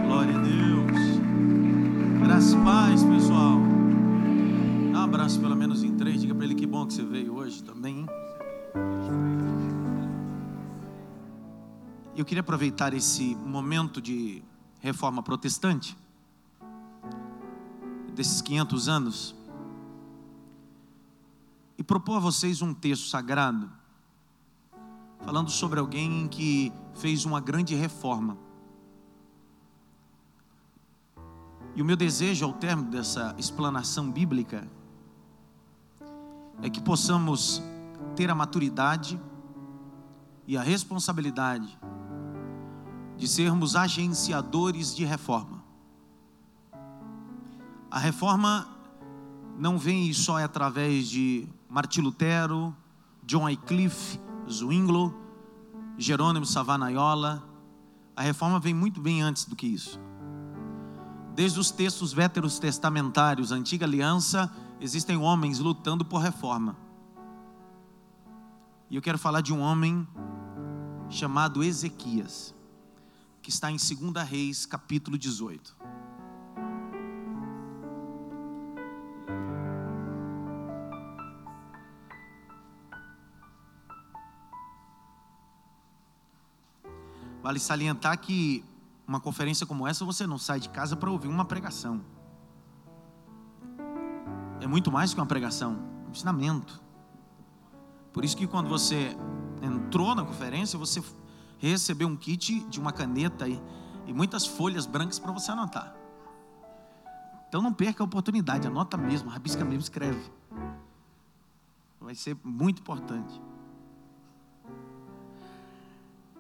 [0.06, 0.92] Glória a Deus.
[2.22, 3.60] Graças paz, pessoal.
[4.92, 6.20] Dá um abraço pelo menos em três.
[6.20, 8.00] Diga para ele que bom que você veio hoje também.
[8.00, 8.06] hein?
[12.16, 14.44] Eu queria aproveitar esse momento de
[14.80, 15.98] reforma protestante,
[18.14, 19.36] desses 500 anos,
[21.76, 23.68] e propor a vocês um texto sagrado,
[25.22, 28.38] falando sobre alguém que fez uma grande reforma.
[31.76, 34.68] E o meu desejo ao termo dessa explanação bíblica
[36.62, 37.60] é que possamos
[38.16, 39.20] ter a maturidade
[40.46, 41.76] e a responsabilidade
[43.24, 45.64] de sermos agenciadores de reforma.
[47.90, 48.68] A reforma
[49.58, 52.76] não vem só através de Martin Lutero,
[53.26, 54.20] John Wycliffe,
[54.52, 55.10] Zwingli,
[55.98, 57.42] Jerônimo Savanaiola.
[58.14, 59.98] A reforma vem muito bem antes do que isso.
[61.34, 66.76] Desde os textos véteros testamentários, antiga aliança, existem homens lutando por reforma.
[68.90, 70.06] E eu quero falar de um homem
[71.10, 72.54] chamado Ezequias,
[73.44, 75.76] que está em 2 Reis, capítulo 18.
[87.44, 88.64] Vale salientar que
[89.06, 92.02] uma conferência como essa você não sai de casa para ouvir uma pregação.
[94.62, 95.78] É muito mais que uma pregação,
[96.08, 96.82] um ensinamento.
[98.14, 99.18] Por isso que quando você
[99.62, 101.04] entrou na conferência, você
[101.70, 103.62] recebeu um kit de uma caneta e,
[104.06, 105.96] e muitas folhas brancas para você anotar.
[107.48, 110.32] Então não perca a oportunidade, anota mesmo, rabisca mesmo, escreve.
[112.02, 113.42] Vai ser muito importante.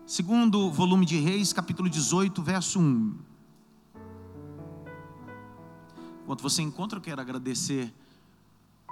[0.05, 3.17] Segundo volume de Reis, capítulo 18, verso 1.
[6.23, 7.93] Enquanto você encontra, eu quero agradecer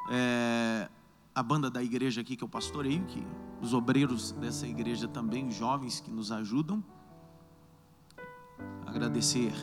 [0.10, 0.90] é,
[1.36, 3.26] a banda da igreja aqui que eu pastoreio, que
[3.62, 6.84] os obreiros dessa igreja também, os jovens que nos ajudam.
[8.86, 9.54] Agradecer.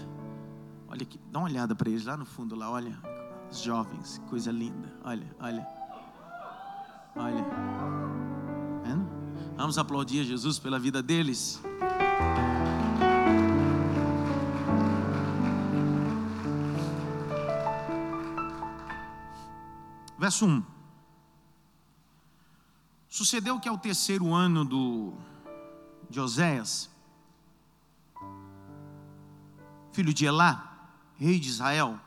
[0.88, 2.96] Olha aqui, dá uma olhada para eles lá no fundo lá, olha,
[3.50, 4.92] os jovens, coisa linda.
[5.04, 5.66] Olha, olha.
[7.16, 7.78] Olha.
[9.58, 11.60] Vamos aplaudir Jesus pela vida deles.
[20.16, 20.77] Verso 1.
[23.18, 25.12] Sucedeu que ao terceiro ano do
[26.08, 26.88] de Oséias,
[29.90, 31.98] filho de Elá, rei de Israel,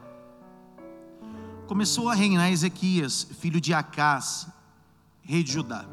[1.67, 4.47] começou a reinar Ezequias, filho de Acás,
[5.21, 5.83] rei de Judá.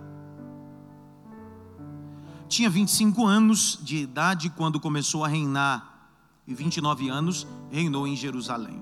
[2.47, 6.13] Tinha 25 anos de idade quando começou a reinar,
[6.47, 8.81] e 29 anos reinou em Jerusalém.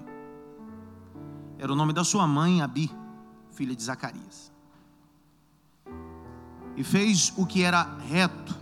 [1.58, 2.90] Era o nome da sua mãe, Abi,
[3.52, 4.54] filha de Zacarias.
[6.76, 8.54] E fez o que era reto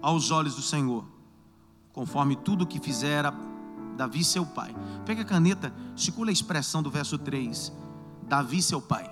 [0.00, 1.04] aos olhos do Senhor,
[1.92, 3.32] conforme tudo o que fizera
[3.96, 4.74] Davi, seu pai.
[5.04, 7.72] Pega a caneta, circula a expressão do verso 3.
[8.22, 9.08] Davi, seu pai.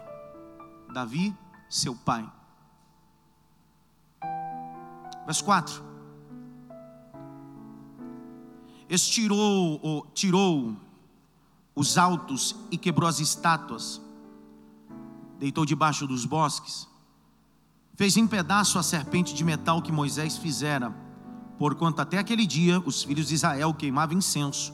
[0.92, 1.34] Davi,
[1.68, 2.30] seu pai.
[5.24, 5.90] Verso 4.
[8.88, 10.74] Estirou, tirou
[11.74, 14.00] os altos e quebrou as estátuas,
[15.38, 16.88] deitou debaixo dos bosques,
[18.00, 20.90] fez em pedaço a serpente de metal que Moisés fizera,
[21.58, 24.72] porquanto até aquele dia os filhos de Israel queimavam incenso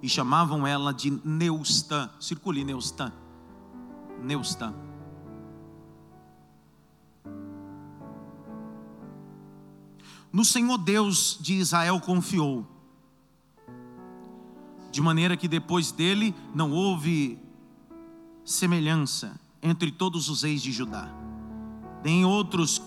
[0.00, 2.08] e chamavam ela de Neustã.
[2.20, 3.12] Circule Neustã.
[4.22, 4.72] Neustã.
[10.32, 12.64] No Senhor Deus de Israel confiou,
[14.92, 17.36] de maneira que depois dele não houve
[18.44, 21.12] semelhança entre todos os reis de Judá,
[22.04, 22.80] nem outros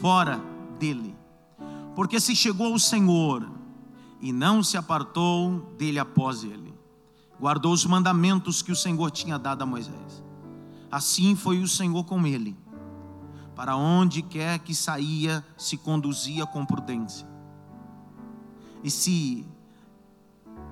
[0.00, 0.40] fora
[0.78, 1.16] dele,
[1.94, 3.48] porque se chegou ao Senhor
[4.20, 6.74] e não se apartou dele após ele,
[7.40, 10.24] guardou os mandamentos que o Senhor tinha dado a Moisés.
[10.90, 12.56] Assim foi o Senhor com ele
[13.54, 17.26] para onde quer que saía, se conduzia com prudência.
[18.82, 19.46] E se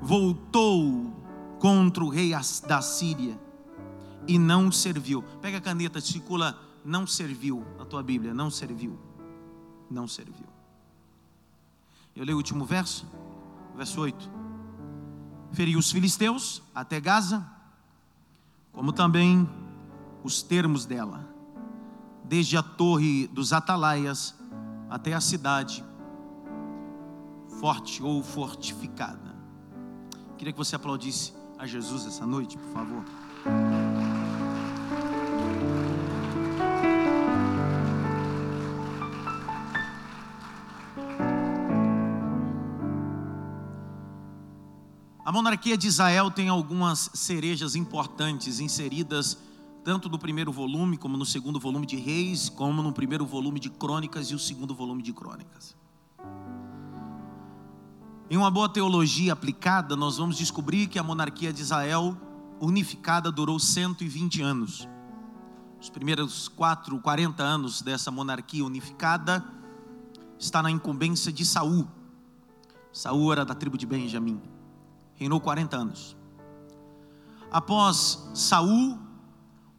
[0.01, 1.13] voltou
[1.59, 2.33] contra o rei
[2.67, 3.39] da Síria
[4.27, 5.23] e não serviu.
[5.41, 8.99] Pega a caneta, circula, não serviu na tua Bíblia, não serviu.
[9.91, 10.47] Não serviu.
[12.15, 13.07] Eu leio o último verso,
[13.77, 14.31] verso 8.
[15.53, 17.47] Feriu os filisteus até Gaza,
[18.73, 19.49] como também
[20.25, 21.29] os termos dela,
[22.25, 24.35] desde a torre dos atalaias
[24.89, 25.85] até a cidade
[27.61, 29.33] forte ou fortificada.
[30.37, 33.05] Queria que você aplaudisse a Jesus essa noite, por favor.
[45.33, 49.39] A monarquia de Israel tem algumas cerejas importantes inseridas
[49.83, 53.71] tanto no primeiro volume, como no segundo volume de Reis, como no primeiro volume de
[53.71, 55.75] Crônicas e o segundo volume de Crônicas.
[58.29, 62.15] Em uma boa teologia aplicada, nós vamos descobrir que a monarquia de Israel
[62.61, 64.87] unificada durou 120 anos.
[65.81, 69.43] Os primeiros 4, 40 anos dessa monarquia unificada
[70.39, 71.89] está na incumbência de Saul.
[72.93, 74.52] Saul era da tribo de Benjamim.
[75.23, 76.17] Reinou 40 anos.
[77.49, 78.99] Após Saul,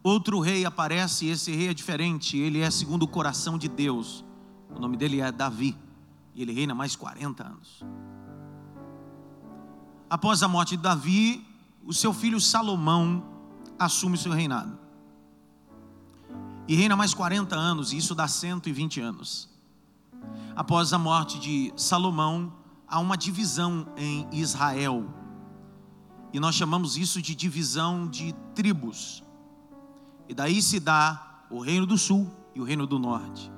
[0.02, 4.24] outro rei aparece, e esse rei é diferente, ele é segundo o coração de Deus.
[4.74, 5.78] O nome dele é Davi,
[6.34, 7.84] e ele reina mais 40 anos.
[10.10, 11.46] Após a morte de Davi,
[11.84, 13.22] o seu filho Salomão
[13.78, 14.80] assume seu reinado.
[16.70, 19.50] E reina mais 40 anos, e isso dá 120 anos.
[20.56, 22.54] Após a morte de Salomão,
[22.88, 25.22] há uma divisão em Israel.
[26.34, 29.24] E nós chamamos isso de divisão de tribos.
[30.28, 33.52] E daí se dá o reino do sul e o reino do norte.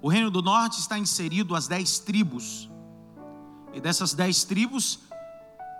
[0.00, 2.70] O reino do norte está inserido as dez tribos
[3.76, 5.00] e dessas dez tribos,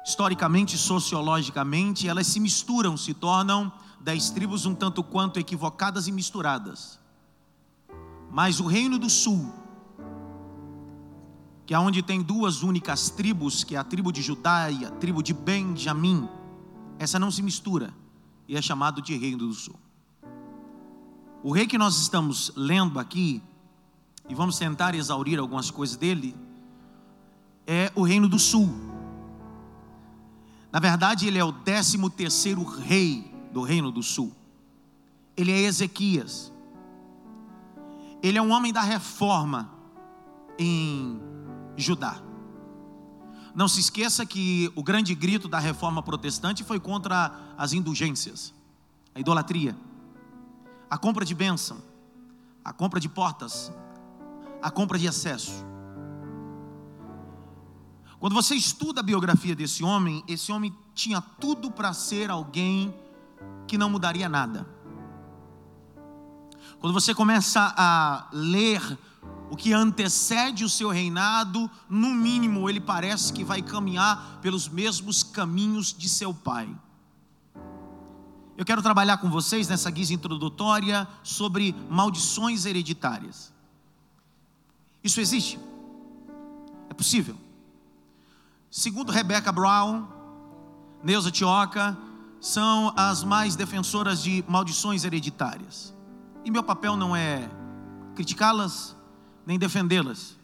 [0.04, 3.72] historicamente sociologicamente, elas se misturam, se tornam
[4.02, 7.00] dez tribos um tanto quanto equivocadas e misturadas.
[8.30, 9.50] Mas o reino do sul,
[11.66, 14.90] que é onde tem duas únicas tribos, que é a tribo de Judá e a
[14.90, 16.28] tribo de Benjamim,
[16.96, 17.92] essa não se mistura
[18.48, 19.74] e é chamado de reino do sul.
[21.42, 23.42] O rei que nós estamos lendo aqui,
[24.28, 26.36] e vamos tentar exaurir algumas coisas dele,
[27.66, 28.68] é o reino do sul.
[30.72, 34.32] Na verdade, ele é o décimo terceiro rei do reino do sul.
[35.36, 36.52] Ele é Ezequias.
[38.22, 39.70] Ele é um homem da reforma
[40.58, 41.20] em
[41.76, 42.20] Judá.
[43.54, 48.52] Não se esqueça que o grande grito da reforma protestante foi contra as indulgências,
[49.14, 49.76] a idolatria,
[50.90, 51.78] a compra de bênção,
[52.64, 53.72] a compra de portas,
[54.62, 55.64] a compra de acesso.
[58.18, 62.94] Quando você estuda a biografia desse homem, esse homem tinha tudo para ser alguém
[63.66, 64.66] que não mudaria nada.
[66.78, 68.80] Quando você começa a ler
[69.50, 75.22] o que antecede o seu reinado, no mínimo ele parece que vai caminhar pelos mesmos
[75.22, 76.68] caminhos de seu pai.
[78.56, 83.52] Eu quero trabalhar com vocês nessa guisa introdutória sobre maldições hereditárias.
[85.04, 85.60] Isso existe?
[86.88, 87.36] É possível?
[88.70, 90.06] Segundo Rebecca Brown,
[91.04, 91.96] Neuza Tioca,
[92.40, 95.94] são as mais defensoras de maldições hereditárias.
[96.44, 97.50] E meu papel não é
[98.14, 98.95] criticá-las,
[99.46, 100.36] nem defendê-las.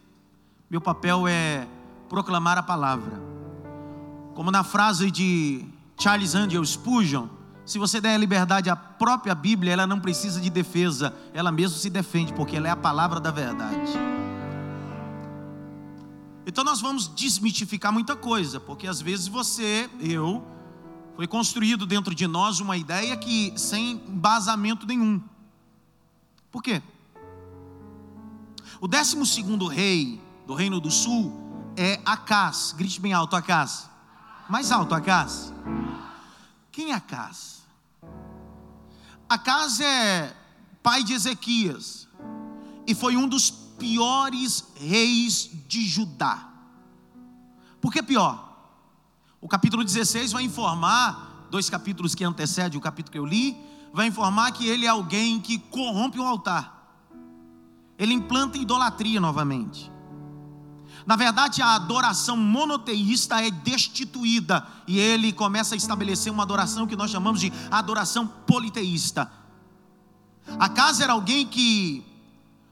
[0.70, 1.66] Meu papel é
[2.08, 3.20] proclamar a palavra.
[4.34, 5.66] Como na frase de
[5.98, 7.26] Charles Angel Spurgeon,
[7.66, 11.76] se você der a liberdade à própria Bíblia, ela não precisa de defesa, ela mesma
[11.76, 13.92] se defende, porque ela é a palavra da verdade.
[16.46, 20.44] Então nós vamos desmitificar muita coisa, porque às vezes você, eu,
[21.14, 25.20] foi construído dentro de nós uma ideia que sem embasamento nenhum.
[26.50, 26.82] Por quê?
[28.82, 31.32] O décimo segundo rei do reino do sul
[31.76, 32.74] é Acás.
[32.76, 33.88] Grite bem alto, Acás.
[34.48, 35.52] Mais alto, Acás.
[36.72, 37.62] Quem é Acás?
[39.28, 40.36] Acás é
[40.82, 42.08] pai de Ezequias
[42.84, 46.48] e foi um dos piores reis de Judá.
[47.80, 48.52] Por que pior?
[49.40, 53.56] O capítulo 16 vai informar, dois capítulos que antecedem o capítulo que eu li,
[53.92, 56.81] vai informar que ele é alguém que corrompe o altar.
[58.02, 59.88] Ele implanta idolatria novamente.
[61.06, 66.96] Na verdade, a adoração monoteísta é destituída e ele começa a estabelecer uma adoração que
[66.96, 69.30] nós chamamos de adoração politeísta.
[70.58, 72.04] A casa era alguém que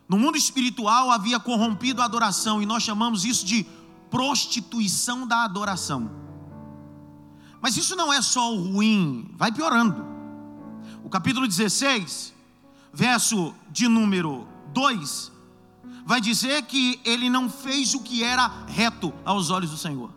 [0.08, 3.64] no mundo espiritual havia corrompido a adoração e nós chamamos isso de
[4.10, 6.10] prostituição da adoração.
[7.60, 10.04] Mas isso não é só o ruim, vai piorando.
[11.04, 12.34] O capítulo 16,
[12.92, 15.32] verso de número 2,
[16.04, 20.12] vai dizer que ele não fez o que era reto aos olhos do Senhor.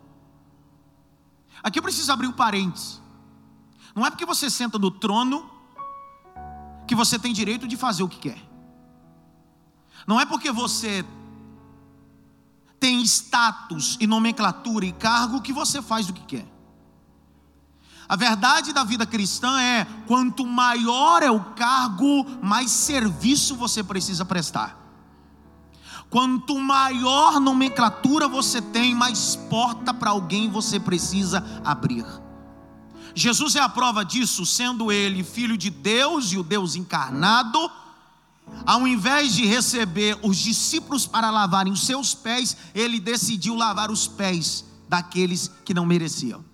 [1.62, 3.00] Aqui eu preciso abrir um parênteses.
[3.94, 5.48] Não é porque você senta no trono
[6.86, 8.38] que você tem direito de fazer o que quer.
[10.06, 11.04] Não é porque você
[12.78, 16.53] tem status e nomenclatura e cargo que você faz o que quer.
[18.08, 24.24] A verdade da vida cristã é: quanto maior é o cargo, mais serviço você precisa
[24.24, 24.84] prestar.
[26.10, 32.06] Quanto maior nomenclatura você tem, mais porta para alguém você precisa abrir.
[33.14, 37.58] Jesus é a prova disso, sendo ele filho de Deus e o Deus encarnado.
[38.66, 44.06] Ao invés de receber os discípulos para lavarem os seus pés, ele decidiu lavar os
[44.06, 46.44] pés daqueles que não mereciam.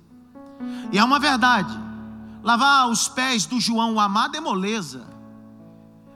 [0.92, 1.78] E é uma verdade.
[2.42, 5.06] Lavar os pés do João amado é moleza.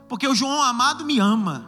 [0.07, 1.67] Porque o João amado me ama.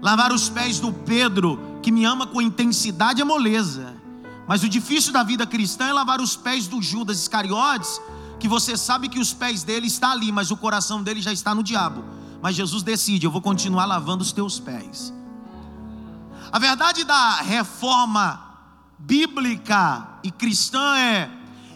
[0.00, 3.94] Lavar os pés do Pedro, que me ama com intensidade, é moleza.
[4.46, 8.00] Mas o difícil da vida cristã é lavar os pés do Judas Iscariotes,
[8.38, 11.54] que você sabe que os pés dele está ali, mas o coração dele já está
[11.54, 12.04] no diabo.
[12.42, 15.12] Mas Jesus decide, eu vou continuar lavando os teus pés.
[16.52, 18.38] A verdade da reforma
[18.98, 21.30] bíblica e cristã é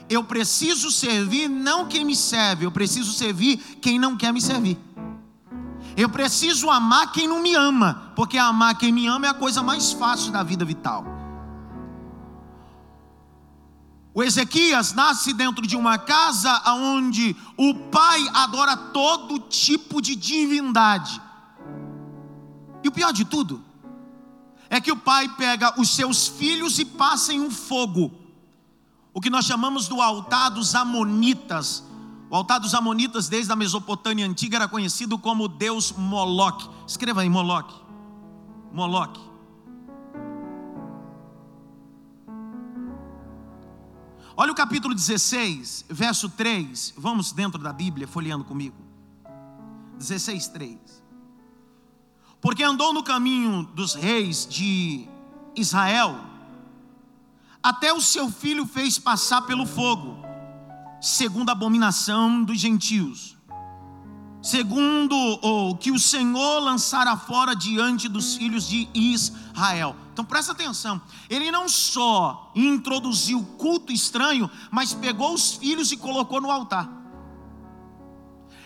[0.09, 4.79] eu preciso servir não quem me serve, eu preciso servir quem não quer me servir.
[5.97, 9.62] Eu preciso amar quem não me ama, porque amar quem me ama é a coisa
[9.62, 11.05] mais fácil da vida vital.
[14.15, 21.21] O Ezequias nasce dentro de uma casa onde o pai adora todo tipo de divindade.
[22.83, 23.65] E o pior de tudo
[24.71, 28.12] é que o pai pega os seus filhos e passa em um fogo
[29.19, 31.83] o que nós chamamos do altar dos Amonitas.
[32.31, 36.71] O altar dos Amonitas, desde a Mesopotâmia antiga, era conhecido como deus Moloque.
[36.87, 37.75] Escreva aí, Moloque.
[38.73, 39.21] Moloque.
[44.37, 46.95] Olha o capítulo 16, verso 3.
[46.97, 48.77] Vamos dentro da Bíblia, folheando comigo.
[49.97, 50.79] 16, 3.
[52.41, 55.09] Porque andou no caminho dos reis de
[55.57, 56.21] Israel,
[57.62, 60.25] até o seu filho fez passar pelo fogo,
[61.00, 63.37] segundo a abominação dos gentios,
[64.43, 69.97] segundo o que o Senhor lançara fora diante dos filhos de Israel.
[70.12, 76.41] Então presta atenção, ele não só introduziu culto estranho, mas pegou os filhos e colocou
[76.41, 76.88] no altar.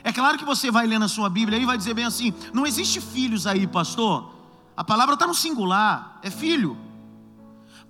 [0.04, 2.66] É claro que você vai ler na sua Bíblia e vai dizer bem assim: não
[2.66, 4.32] existe filhos aí, pastor.
[4.76, 6.76] A palavra está no singular, é filho.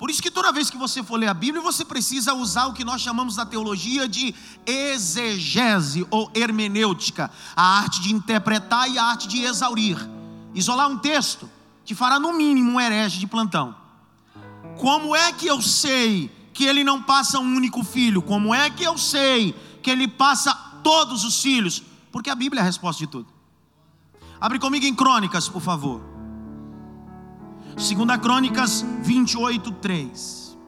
[0.03, 2.73] Por isso que toda vez que você for ler a Bíblia, você precisa usar o
[2.73, 4.35] que nós chamamos na teologia de
[4.67, 9.97] exegese ou hermenêutica, a arte de interpretar e a arte de exaurir.
[10.57, 11.49] Isolar um texto
[11.85, 13.77] te fará no mínimo um herege de plantão.
[14.77, 18.21] Como é que eu sei que ele não passa um único filho?
[18.21, 21.81] Como é que eu sei que ele passa todos os filhos?
[22.11, 23.29] Porque a Bíblia é a resposta de tudo.
[24.41, 26.12] Abre comigo em Crônicas, por favor.
[27.77, 30.59] Segunda Crônicas 28, 3.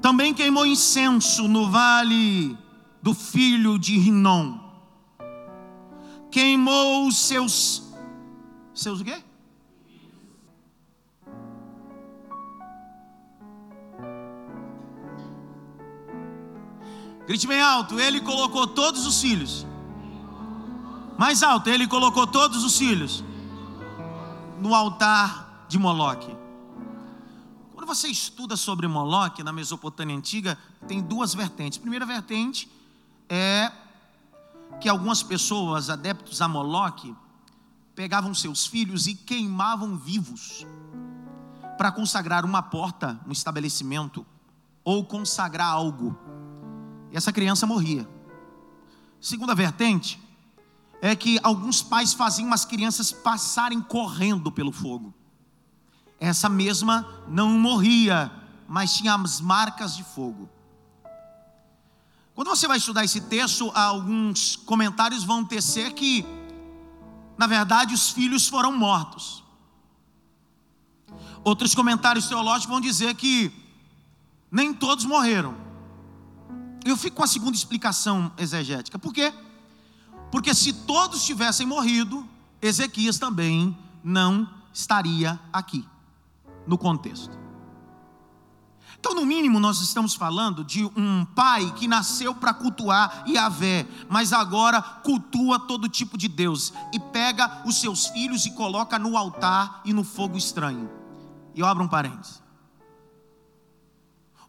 [0.00, 2.58] Também queimou incenso no vale
[3.00, 4.58] do filho de Rinom.
[6.30, 7.92] Queimou os seus
[8.74, 9.22] seus o quê?
[17.26, 19.64] Grite bem alto, ele colocou todos os filhos.
[21.18, 23.22] Mais alto, ele colocou todos os filhos
[24.60, 26.36] no altar de Moloque.
[27.72, 31.78] Quando você estuda sobre Moloque na Mesopotâmia antiga, tem duas vertentes.
[31.78, 32.70] A primeira vertente
[33.28, 33.70] é
[34.80, 37.14] que algumas pessoas adeptos a Moloque
[37.94, 40.66] pegavam seus filhos e queimavam vivos
[41.78, 44.26] para consagrar uma porta, um estabelecimento
[44.84, 46.18] ou consagrar algo
[47.12, 48.08] e essa criança morria.
[49.20, 50.18] Segunda vertente
[51.00, 55.12] é que alguns pais faziam as crianças passarem correndo pelo fogo.
[56.18, 58.32] Essa mesma não morria,
[58.66, 60.48] mas tinha as marcas de fogo.
[62.34, 66.24] Quando você vai estudar esse texto, alguns comentários vão tecer que,
[67.36, 69.44] na verdade, os filhos foram mortos.
[71.44, 73.52] Outros comentários teológicos vão dizer que
[74.50, 75.61] nem todos morreram
[76.90, 78.98] eu fico com a segunda explicação exegética.
[78.98, 79.32] Por quê?
[80.30, 82.26] Porque se todos tivessem morrido,
[82.60, 85.86] Ezequias também não estaria aqui,
[86.66, 87.42] no contexto.
[88.98, 94.32] Então, no mínimo, nós estamos falando de um pai que nasceu para cultuar Yahvé, mas
[94.32, 99.80] agora cultua todo tipo de Deus e pega os seus filhos e coloca no altar
[99.84, 100.88] e no fogo estranho.
[101.52, 102.40] E eu abro um parênteses.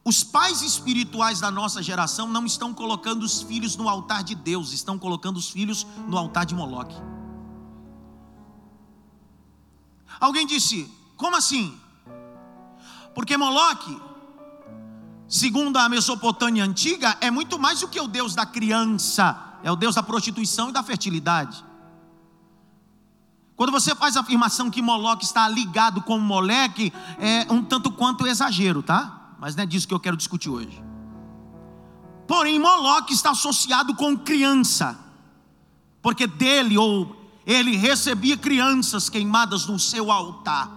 [0.05, 4.73] Os pais espirituais da nossa geração não estão colocando os filhos no altar de Deus,
[4.73, 6.95] estão colocando os filhos no altar de Moloque.
[10.19, 11.77] Alguém disse: como assim?
[13.15, 14.01] Porque Moloque
[15.33, 19.75] segundo a Mesopotâmia antiga, é muito mais do que o Deus da criança, é o
[19.75, 21.65] Deus da prostituição e da fertilidade.
[23.55, 28.27] Quando você faz a afirmação que Moloque está ligado com Moleque, é um tanto quanto
[28.27, 29.22] exagero, tá?
[29.43, 30.81] Mas não é disso que eu quero discutir hoje.
[32.25, 34.97] Porém, Moloque está associado com criança,
[36.01, 37.13] porque dele ou
[37.45, 40.71] ele recebia crianças queimadas no seu altar.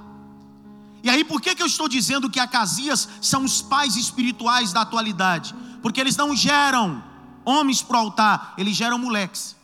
[1.01, 4.81] E aí, por que, que eu estou dizendo que Acasias são os pais espirituais da
[4.81, 5.55] atualidade?
[5.81, 7.05] Porque eles não geram
[7.45, 9.55] homens para o altar, eles geram moleques,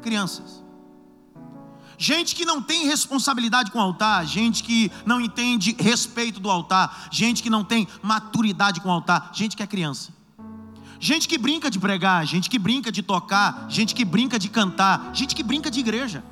[0.00, 0.64] crianças.
[1.98, 7.08] Gente que não tem responsabilidade com o altar, gente que não entende respeito do altar,
[7.10, 10.14] gente que não tem maturidade com o altar, gente que é criança.
[10.98, 15.10] Gente que brinca de pregar, gente que brinca de tocar, gente que brinca de cantar,
[15.14, 16.24] gente que brinca de igreja.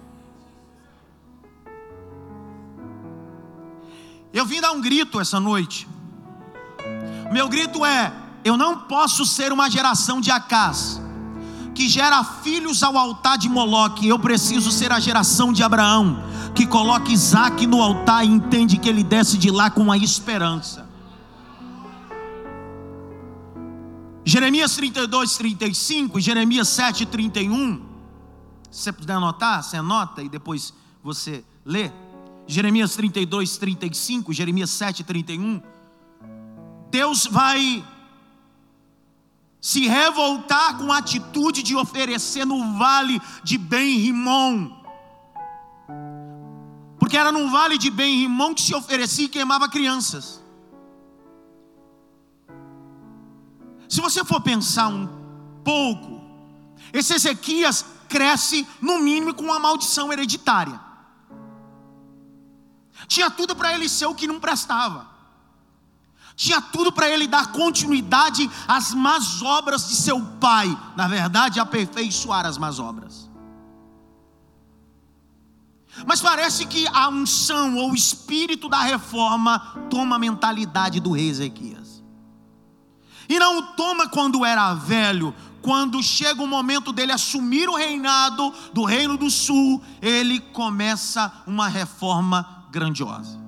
[4.33, 5.87] Eu vim dar um grito essa noite.
[7.33, 8.13] Meu grito é:
[8.45, 11.04] eu não posso ser uma geração de Acás
[11.75, 14.07] que gera filhos ao altar de Moloque.
[14.07, 16.23] Eu preciso ser a geração de Abraão
[16.55, 20.89] que coloca Isaac no altar e entende que ele desce de lá com a esperança.
[24.25, 27.83] Jeremias 32, 35 e Jeremias 7, 31.
[28.71, 31.91] Se você puder anotar, você anota e depois você lê.
[32.47, 35.61] Jeremias 32, 35, Jeremias 7, 31.
[36.91, 37.85] Deus vai
[39.65, 44.71] se revoltar com a atitude de oferecer no vale de Ben-Rimon.
[46.99, 50.45] Porque era no vale de Ben-Rimon que se oferecia e queimava crianças.
[53.89, 55.09] Se você for pensar um
[55.65, 56.21] pouco,
[56.93, 60.79] esse Ezequias cresce no mínimo com uma maldição hereditária.
[63.07, 65.14] Tinha tudo para ele ser o que não prestava.
[66.37, 70.77] Tinha tudo para ele dar continuidade às más obras de seu pai.
[70.97, 73.31] Na verdade, aperfeiçoar as más obras.
[76.07, 81.29] Mas parece que a unção ou o espírito da reforma toma a mentalidade do rei
[81.29, 82.03] Ezequias.
[83.29, 88.53] E não o toma quando era velho, quando chega o momento dele assumir o reinado
[88.73, 93.41] do reino do sul, ele começa uma reforma grandiosa.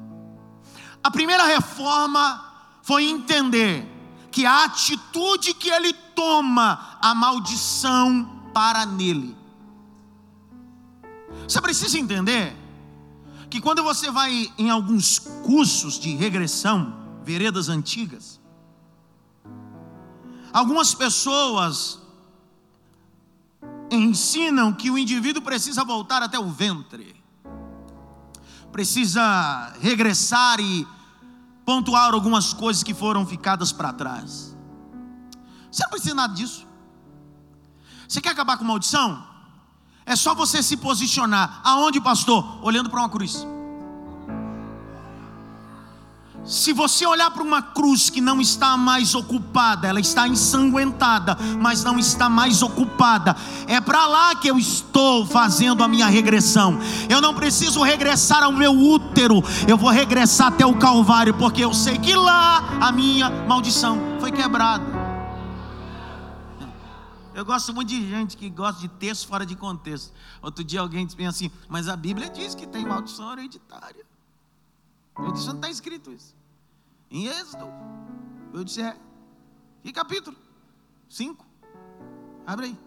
[1.03, 2.46] A primeira reforma
[2.87, 3.85] foi entender
[4.31, 9.37] que a atitude que ele toma, a maldição para nele.
[11.49, 12.57] Você precisa entender
[13.51, 16.95] que quando você vai em alguns cursos de regressão,
[17.25, 18.41] veredas antigas,
[20.53, 21.99] algumas pessoas
[23.91, 27.17] ensinam que o indivíduo precisa voltar até o ventre
[28.77, 30.87] precisa regressar e
[31.67, 34.57] pontuar algumas coisas que foram ficadas para trás.
[35.71, 36.65] Você não precisa nada disso.
[38.09, 39.27] Você quer acabar com maldição?
[40.07, 41.61] É só você se posicionar.
[41.65, 42.65] Aonde, pastor?
[42.65, 43.45] Olhando para uma cruz.
[46.47, 51.83] Se você olhar para uma cruz que não está mais ocupada, ela está ensanguentada, mas
[51.83, 56.79] não está mais ocupada, é para lá que eu estou fazendo a minha regressão.
[57.09, 61.75] Eu não preciso regressar ao meu útero, eu vou regressar até o Calvário, porque eu
[61.75, 64.85] sei que lá a minha maldição foi quebrada.
[67.35, 70.11] Eu gosto muito de gente que gosta de texto fora de contexto.
[70.41, 74.06] Outro dia alguém disse assim, mas a Bíblia diz que tem maldição hereditária.
[75.19, 76.35] Eu disse, não está escrito isso.
[77.11, 77.67] Em Êxodo.
[78.53, 78.97] Eu disse, é.
[79.83, 80.37] Que capítulo?
[81.09, 81.47] Cinco.
[82.47, 82.79] Abre aí.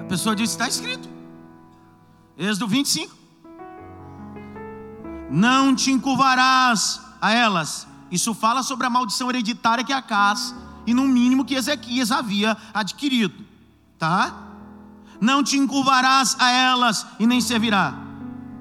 [0.00, 1.08] A pessoa disse, está escrito.
[2.36, 3.14] Êxodo 25.
[5.30, 7.86] Não te encurvarás a elas.
[8.10, 10.54] Isso fala sobre a maldição hereditária que Acas
[10.86, 13.44] e no mínimo que Ezequias havia adquirido.
[13.98, 14.43] Tá?
[15.24, 17.94] Não te encurvarás a elas e nem servirá,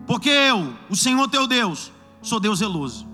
[0.08, 3.06] porque eu, o Senhor teu Deus, sou Deus zeloso,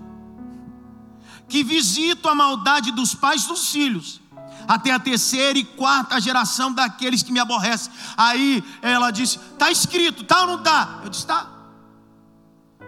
[1.48, 4.20] que visito a maldade dos pais dos filhos,
[4.68, 7.92] até a terceira e quarta geração daqueles que me aborrecem.
[8.16, 11.00] Aí ela disse: Está escrito, tá ou não está?
[11.02, 11.48] Eu disse: Está.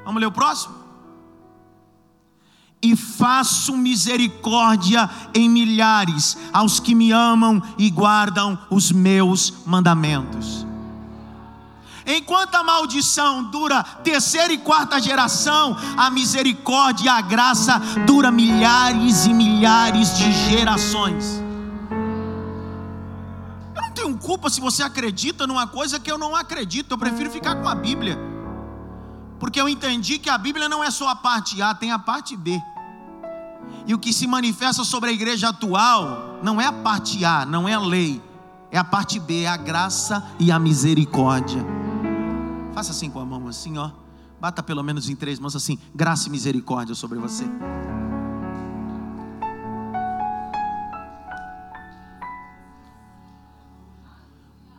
[0.04, 0.81] Vamos ler o próximo?
[2.82, 10.66] E faço misericórdia em milhares aos que me amam e guardam os meus mandamentos.
[12.04, 19.26] Enquanto a maldição dura terceira e quarta geração, a misericórdia e a graça dura milhares
[19.26, 21.40] e milhares de gerações.
[23.74, 27.30] Eu não tenho culpa se você acredita numa coisa que eu não acredito, eu prefiro
[27.30, 28.18] ficar com a Bíblia.
[29.38, 32.36] Porque eu entendi que a Bíblia não é só a parte A, tem a parte
[32.36, 32.60] B.
[33.86, 37.68] E o que se manifesta sobre a igreja atual não é a parte A, não
[37.68, 38.22] é a lei,
[38.70, 41.64] é a parte B, é a graça e a misericórdia.
[42.72, 43.90] Faça assim com a mão, assim, ó.
[44.40, 47.44] Bata pelo menos em três mãos, assim, graça e misericórdia sobre você.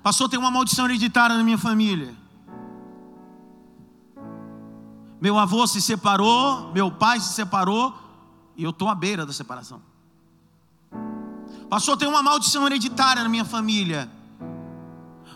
[0.01, 2.13] Passou, tem uma maldição hereditária na minha família.
[5.21, 7.97] Meu avô se separou, meu pai se separou,
[8.55, 9.81] e eu estou à beira da separação.
[11.69, 14.11] Passou, tem uma maldição hereditária na minha família.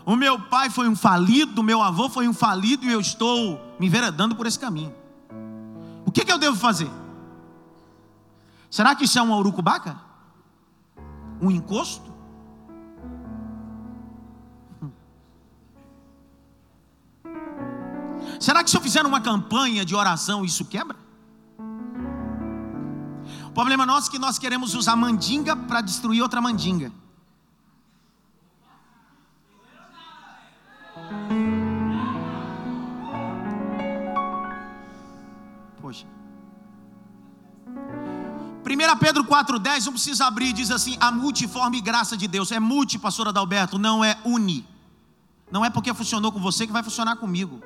[0.06, 3.60] O meu pai foi um falido, o meu avô foi um falido e eu estou
[3.78, 4.94] me enveredando por esse caminho.
[6.06, 6.90] O que, que eu devo fazer?
[8.70, 9.98] Será que isso é um aurucubaca?
[11.40, 12.08] Um encosto?
[18.40, 21.07] Será que se eu fizer uma campanha de oração isso quebra?
[23.58, 26.92] Problema nosso é que nós queremos usar mandinga para destruir outra mandinga.
[35.82, 36.06] Poxa.
[38.64, 42.52] 1 Pedro 4,10, não precisa abrir, diz assim: a multiforme graça de Deus.
[42.52, 44.64] É multi, pastor Adalberto, não é uni.
[45.50, 47.60] Não é porque funcionou com você que vai funcionar comigo.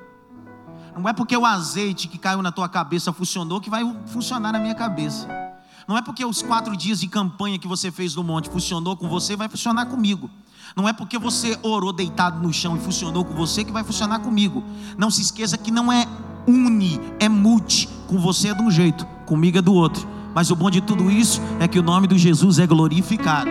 [0.97, 4.59] Não é porque o azeite que caiu na tua cabeça funcionou que vai funcionar na
[4.59, 5.52] minha cabeça.
[5.87, 9.07] Não é porque os quatro dias de campanha que você fez no monte funcionou com
[9.07, 10.29] você, vai funcionar comigo.
[10.75, 14.19] Não é porque você orou deitado no chão e funcionou com você que vai funcionar
[14.19, 14.63] comigo.
[14.97, 16.07] Não se esqueça que não é
[16.47, 17.87] uni, é multi.
[18.07, 20.07] Com você é de um jeito, comigo é do outro.
[20.33, 23.49] Mas o bom de tudo isso é que o nome de Jesus é glorificado.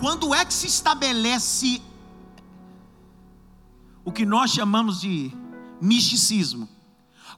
[0.00, 1.80] Quando é que se estabelece
[4.04, 5.32] o que nós chamamos de
[5.80, 6.68] misticismo?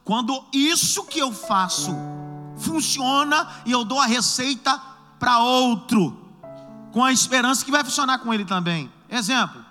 [0.03, 1.95] Quando isso que eu faço
[2.57, 4.79] funciona e eu dou a receita
[5.19, 6.17] para outro,
[6.91, 8.91] com a esperança que vai funcionar com ele também.
[9.09, 9.63] Exemplo: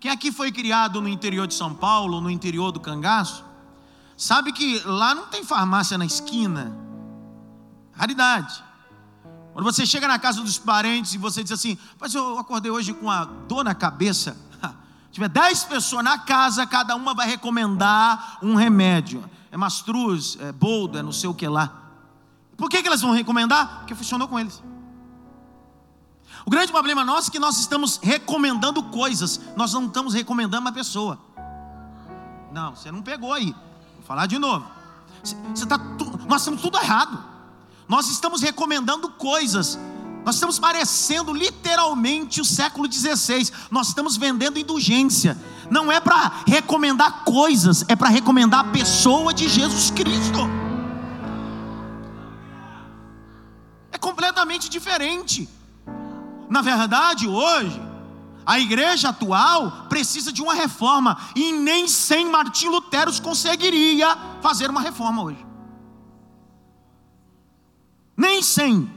[0.00, 3.44] quem aqui foi criado no interior de São Paulo, no interior do Cangaço,
[4.16, 6.76] sabe que lá não tem farmácia na esquina.
[7.92, 8.64] Raridade.
[9.52, 12.94] Quando você chega na casa dos parentes e você diz assim, mas eu acordei hoje
[12.94, 14.36] com a dor na cabeça.
[15.12, 19.22] tiver dez pessoas na casa, cada uma vai recomendar um remédio.
[19.50, 21.81] É mastruz, é boldo, é não sei o que lá.
[22.62, 23.78] Por que, que elas vão recomendar?
[23.78, 24.62] Porque funcionou com eles.
[26.46, 30.70] O grande problema nosso é que nós estamos recomendando coisas, nós não estamos recomendando uma
[30.70, 31.18] pessoa.
[32.52, 33.46] Não, você não pegou aí.
[33.96, 34.64] Vou falar de novo.
[35.52, 35.76] Você tá,
[36.28, 37.18] nós estamos tudo errado.
[37.88, 39.76] Nós estamos recomendando coisas.
[40.24, 43.50] Nós estamos parecendo literalmente o século XVI.
[43.72, 45.36] Nós estamos vendendo indulgência.
[45.68, 50.71] Não é para recomendar coisas, é para recomendar a pessoa de Jesus Cristo.
[54.02, 55.48] Completamente diferente.
[56.50, 57.80] Na verdade, hoje,
[58.44, 64.80] a igreja atual precisa de uma reforma e nem sem Martim Lutero conseguiria fazer uma
[64.80, 65.46] reforma hoje.
[68.16, 68.90] Nem sem.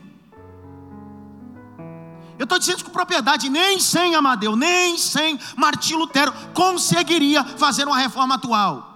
[2.37, 7.97] Eu estou dizendo com propriedade, nem sem Amadeu, nem sem Martim Lutero conseguiria fazer uma
[7.97, 8.94] reforma atual.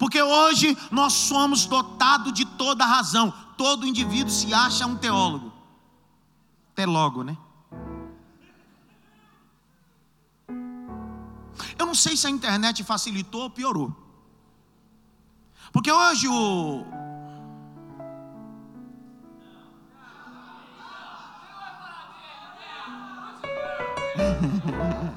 [0.00, 3.30] Porque hoje nós somos dotados de toda razão.
[3.58, 5.52] Todo indivíduo se acha um teólogo.
[6.72, 7.36] Até logo, né?
[11.78, 13.94] Eu não sei se a internet facilitou ou piorou.
[15.70, 16.86] Porque hoje o.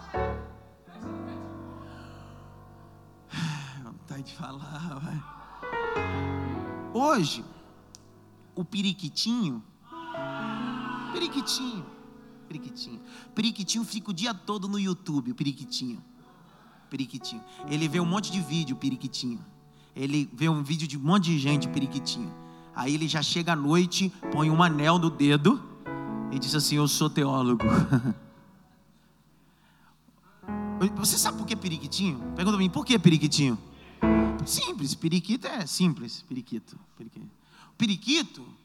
[4.24, 5.24] De falar, vai.
[6.94, 7.44] Hoje,
[8.56, 9.64] o periquitinho.
[11.12, 11.86] Periquitinho.
[12.48, 13.02] Periquitinho.
[13.36, 16.02] Periquitinho fica o dia todo no YouTube, o periquitinho
[16.94, 17.42] periquitinho.
[17.68, 19.44] Ele vê um monte de vídeo, periquitinho.
[19.96, 22.32] Ele vê um vídeo de um monte de gente, periquitinho.
[22.76, 25.60] Aí ele já chega à noite, põe um anel no dedo
[26.32, 27.66] e diz assim: Eu sou teólogo.
[30.98, 32.20] Você sabe por que periquitinho?
[32.36, 33.58] Pergunta pra mim, por que periquitinho?
[34.50, 36.78] Simples, periquito é simples, periquito.
[36.98, 37.30] Periquito,
[37.78, 38.64] periquito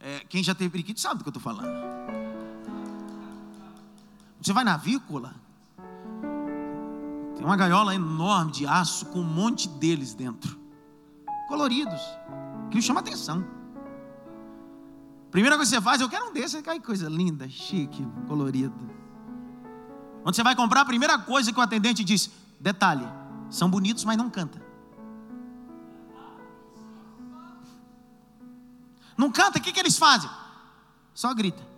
[0.00, 1.68] é, quem já teve periquito sabe do que eu estou falando.
[4.40, 5.34] Você vai na avícola,
[7.34, 10.58] tem uma gaiola enorme de aço com um monte deles dentro,
[11.48, 12.00] coloridos,
[12.70, 13.44] que chama atenção.
[15.30, 18.88] Primeira coisa que você faz, eu quero um desses, que coisa linda, chique, colorido.
[20.22, 23.06] Quando você vai comprar, a primeira coisa que o atendente diz: detalhe,
[23.50, 24.65] são bonitos, mas não canta.
[29.16, 30.28] Não canta, o que, que eles fazem?
[31.14, 31.76] Só grita.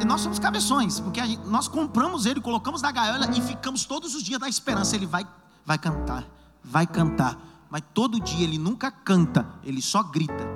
[0.00, 4.14] E nós somos cabeções, porque gente, nós compramos ele, colocamos na gaiola e ficamos todos
[4.14, 4.94] os dias na esperança.
[4.94, 5.26] Ele vai,
[5.64, 6.24] vai cantar,
[6.62, 7.38] vai cantar,
[7.70, 10.46] mas todo dia ele nunca canta, ele só grita.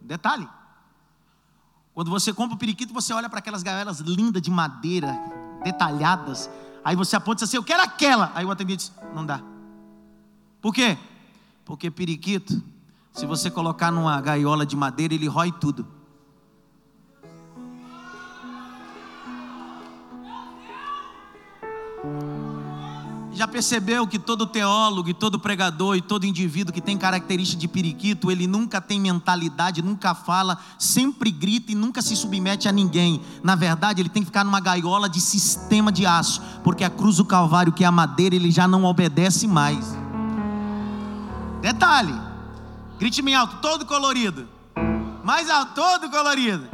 [0.00, 0.48] Detalhe:
[1.94, 5.18] quando você compra o periquito, você olha para aquelas gaiolas lindas de madeira,
[5.62, 6.50] detalhadas.
[6.84, 8.32] Aí você aponta assim: Eu quero aquela.
[8.34, 9.40] Aí o atendente diz: Não dá.
[10.60, 10.96] Por quê?
[11.64, 12.62] Porque periquito,
[13.12, 15.86] se você colocar numa gaiola de madeira, ele rói tudo.
[23.34, 27.66] Já percebeu que todo teólogo e todo pregador e todo indivíduo que tem característica de
[27.66, 33.22] periquito, ele nunca tem mentalidade, nunca fala, sempre grita e nunca se submete a ninguém.
[33.42, 37.16] Na verdade, ele tem que ficar numa gaiola de sistema de aço, porque a cruz
[37.16, 39.96] do Calvário, que é a madeira, ele já não obedece mais.
[41.62, 42.14] Detalhe,
[42.98, 44.46] grite bem alto, todo colorido.
[45.24, 46.68] Mais alto, todo colorido.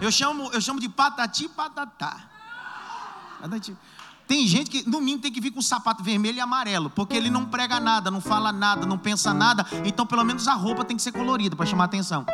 [0.00, 2.16] Eu chamo, eu chamo de patati patatá.
[3.40, 3.76] Patati.
[4.32, 7.28] Tem gente que no mínimo tem que vir com sapato vermelho e amarelo, porque ele
[7.28, 10.96] não prega nada, não fala nada, não pensa nada, então pelo menos a roupa tem
[10.96, 12.24] que ser colorida para chamar atenção.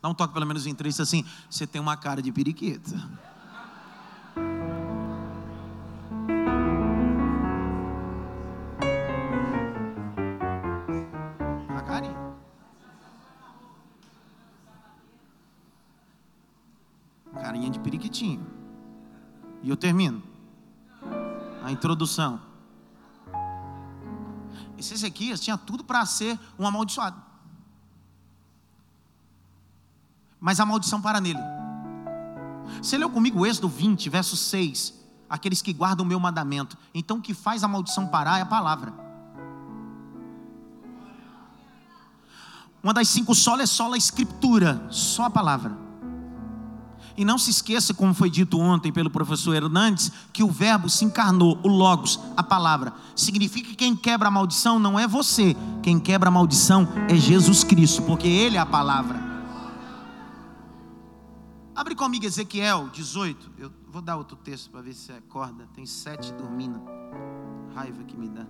[0.00, 2.96] Dá um toque pelo menos em três assim, você tem uma cara de periquita.
[17.56, 18.46] Carinha de periquitinho.
[19.62, 20.22] E eu termino.
[21.64, 22.40] A introdução.
[24.78, 27.20] Esse Ezequias tinha tudo para ser um amaldiçoado.
[30.38, 31.40] Mas a maldição para nele.
[32.82, 34.94] Você leu comigo Êxodo 20, verso 6.
[35.28, 36.76] Aqueles que guardam o meu mandamento.
[36.94, 38.92] Então o que faz a maldição parar é a palavra.
[42.82, 45.85] Uma das cinco solas é só a escritura, só a palavra.
[47.16, 51.04] E não se esqueça, como foi dito ontem pelo professor Hernandes, que o Verbo se
[51.04, 52.92] encarnou, o Logos, a palavra.
[53.14, 57.64] Significa que quem quebra a maldição não é você, quem quebra a maldição é Jesus
[57.64, 59.36] Cristo, porque Ele é a palavra.
[61.74, 63.52] Abre comigo Ezequiel 18.
[63.58, 65.68] Eu vou dar outro texto para ver se acorda.
[65.74, 66.80] Tem sete dormindo.
[67.74, 68.46] Raiva que me dá.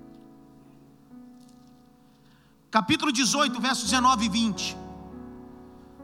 [2.71, 4.77] Capítulo 18, versos 19 e 20.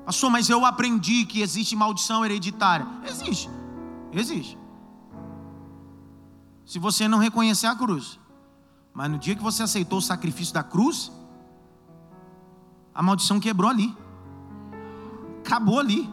[0.04, 2.86] Pastor, mas eu aprendi que existe maldição hereditária.
[3.04, 3.48] Existe.
[4.12, 4.58] Existe.
[6.66, 8.18] Se você não reconhecer a cruz.
[8.92, 11.10] Mas no dia que você aceitou o sacrifício da cruz,
[12.94, 13.96] a maldição quebrou ali.
[15.44, 16.10] Acabou ali.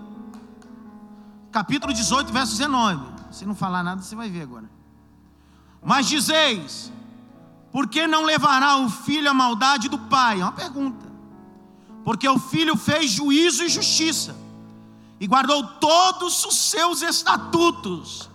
[1.51, 3.19] Capítulo 18, verso 19.
[3.31, 4.69] Se não falar nada, você vai ver agora.
[5.83, 6.91] Mas dizeis:
[7.71, 10.39] Por que não levará o filho à maldade do pai?
[10.39, 11.08] É uma pergunta
[12.03, 14.35] porque o filho fez juízo e justiça,
[15.19, 18.29] e guardou todos os seus estatutos,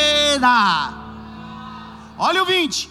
[2.18, 2.90] Olha o 20: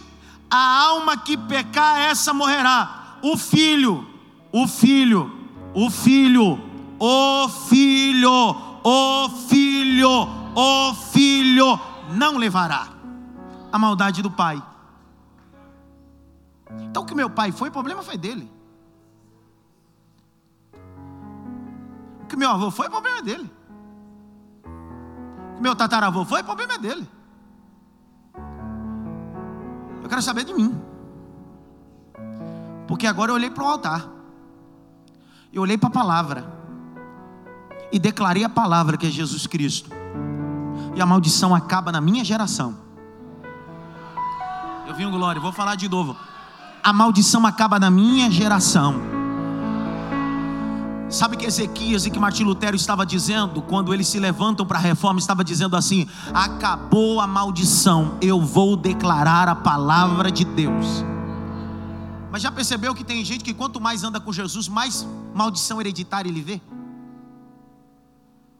[0.50, 3.18] a alma que pecar, essa morrerá.
[3.22, 4.06] O filho,
[4.52, 5.30] o filho,
[5.72, 6.60] o filho,
[6.98, 12.93] o filho, o filho, o filho não levará
[13.74, 14.62] a maldade do pai.
[16.82, 18.48] Então o que meu pai foi, o problema foi dele.
[22.22, 23.50] O que meu avô foi, o problema é dele.
[24.64, 27.10] O que meu tataravô foi, o problema é dele.
[30.04, 30.80] Eu quero saber de mim.
[32.86, 34.08] Porque agora eu olhei para o altar.
[35.52, 36.44] Eu olhei para a palavra.
[37.90, 39.90] E declarei a palavra que é Jesus Cristo.
[40.94, 42.83] E a maldição acaba na minha geração.
[44.86, 46.16] Eu vi um glória, vou falar de novo.
[46.82, 49.00] A maldição acaba na minha geração.
[51.08, 54.80] Sabe que Ezequias e que Martim Lutero estava dizendo quando eles se levantam para a
[54.80, 61.04] reforma, estava dizendo assim: acabou a maldição, eu vou declarar a palavra de Deus.
[62.30, 66.28] Mas já percebeu que tem gente que quanto mais anda com Jesus, mais maldição hereditária
[66.28, 66.60] ele vê?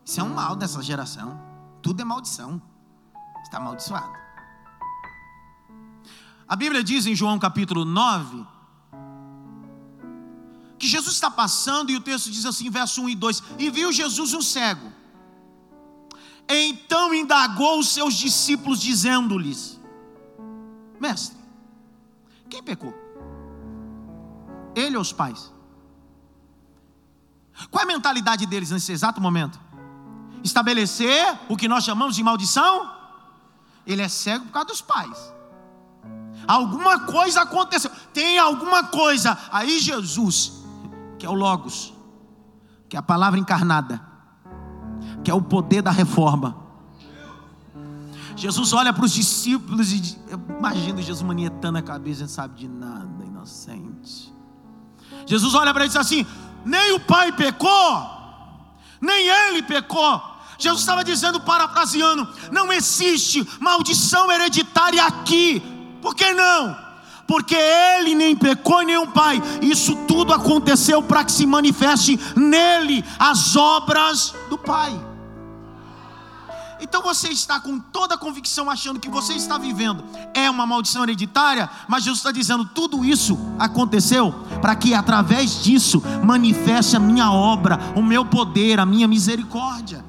[0.04, 1.38] Isso é um mal dessa geração.
[1.82, 2.62] Tudo é maldição.
[3.42, 4.23] Está amaldiçoado.
[6.46, 8.46] A Bíblia diz em João capítulo 9
[10.78, 13.90] que Jesus está passando e o texto diz assim, verso 1 e 2: E viu
[13.90, 14.92] Jesus um cego.
[16.48, 19.80] Então indagou os seus discípulos, dizendo-lhes:
[21.00, 21.38] Mestre,
[22.50, 22.94] quem pecou?
[24.74, 25.52] Ele ou os pais?
[27.70, 29.58] Qual é a mentalidade deles nesse exato momento?
[30.42, 32.92] Estabelecer o que nós chamamos de maldição?
[33.86, 35.32] Ele é cego por causa dos pais.
[36.46, 39.36] Alguma coisa aconteceu, tem alguma coisa.
[39.50, 40.64] Aí Jesus,
[41.18, 41.92] que é o Logos,
[42.88, 44.00] que é a palavra encarnada,
[45.22, 46.64] que é o poder da reforma.
[48.36, 50.18] Jesus olha para os discípulos e
[50.58, 54.32] imagina Jesus manietando a cabeça, não sabe de nada, inocente.
[55.26, 56.26] Jesus olha para ele e diz assim:
[56.64, 58.10] nem o pai pecou,
[59.00, 60.34] nem ele pecou.
[60.58, 65.62] Jesus estava dizendo, parafraseando: não existe maldição hereditária aqui.
[66.04, 66.76] Por que não?
[67.26, 69.42] Porque ele nem pecou nem o pai.
[69.62, 74.92] Isso tudo aconteceu para que se manifeste nele as obras do pai.
[76.78, 81.04] Então você está com toda a convicção achando que você está vivendo é uma maldição
[81.04, 87.32] hereditária, mas Jesus está dizendo: tudo isso aconteceu para que através disso manifeste a minha
[87.32, 90.04] obra, o meu poder, a minha misericórdia.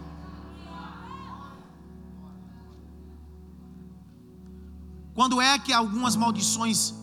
[5.15, 6.93] Quando é que algumas maldições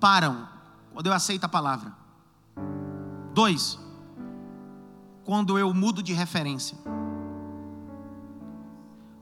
[0.00, 0.48] param?
[0.92, 1.94] Quando eu aceito a palavra.
[3.32, 3.78] Dois,
[5.24, 6.76] quando eu mudo de referência.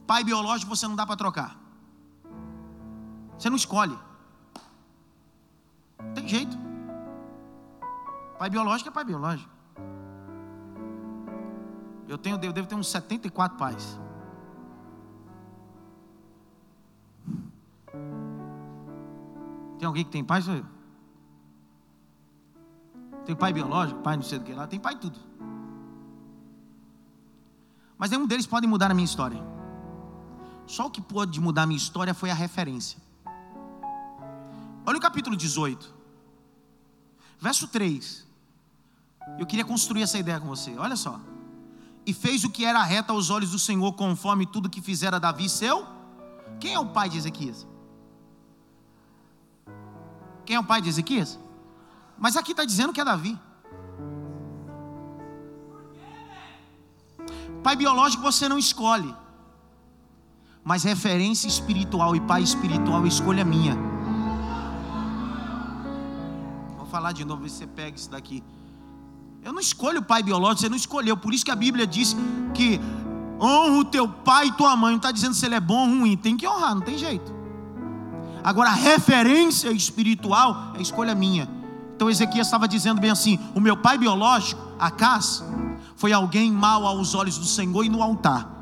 [0.07, 1.55] Pai biológico você não dá para trocar.
[3.37, 3.97] Você não escolhe.
[6.15, 6.57] Tem jeito.
[8.39, 9.51] Pai biológico é pai biológico.
[12.07, 13.99] Eu tenho, eu devo ter uns 74 pais.
[19.81, 20.39] Tem alguém que tem pai?
[20.43, 20.65] Sou eu.
[23.25, 25.17] Tem pai biológico, pai não sei do que lá, tem pai tudo.
[27.97, 29.43] Mas nenhum deles pode mudar a minha história.
[30.67, 32.99] Só o que pode mudar a minha história foi a referência.
[34.85, 35.91] Olha o capítulo 18,
[37.39, 38.27] verso 3.
[39.39, 40.77] Eu queria construir essa ideia com você.
[40.77, 41.19] Olha só.
[42.05, 45.49] E fez o que era reto aos olhos do Senhor, conforme tudo que fizera Davi
[45.49, 45.87] seu.
[46.59, 47.70] Quem é o pai de Ezequias?
[50.45, 51.39] Quem é o pai de Ezequias?
[52.17, 53.37] Mas aqui está dizendo que é Davi.
[57.63, 59.15] Pai biológico você não escolhe
[60.63, 63.75] mas referência espiritual e pai espiritual, escolha minha.
[66.77, 68.43] Vou falar de novo, você pega isso daqui.
[69.43, 71.17] Eu não escolho o pai biológico, você não escolheu.
[71.17, 72.15] Por isso que a Bíblia diz
[72.53, 72.79] que
[73.39, 74.91] honra o teu pai e tua mãe.
[74.91, 77.40] Não está dizendo se ele é bom ou ruim, tem que honrar, não tem jeito.
[78.43, 81.47] Agora, a referência espiritual é escolha minha.
[81.95, 85.43] Então Ezequias estava dizendo bem assim: o meu pai biológico, Acas,
[85.95, 88.61] foi alguém mau aos olhos do Senhor e no altar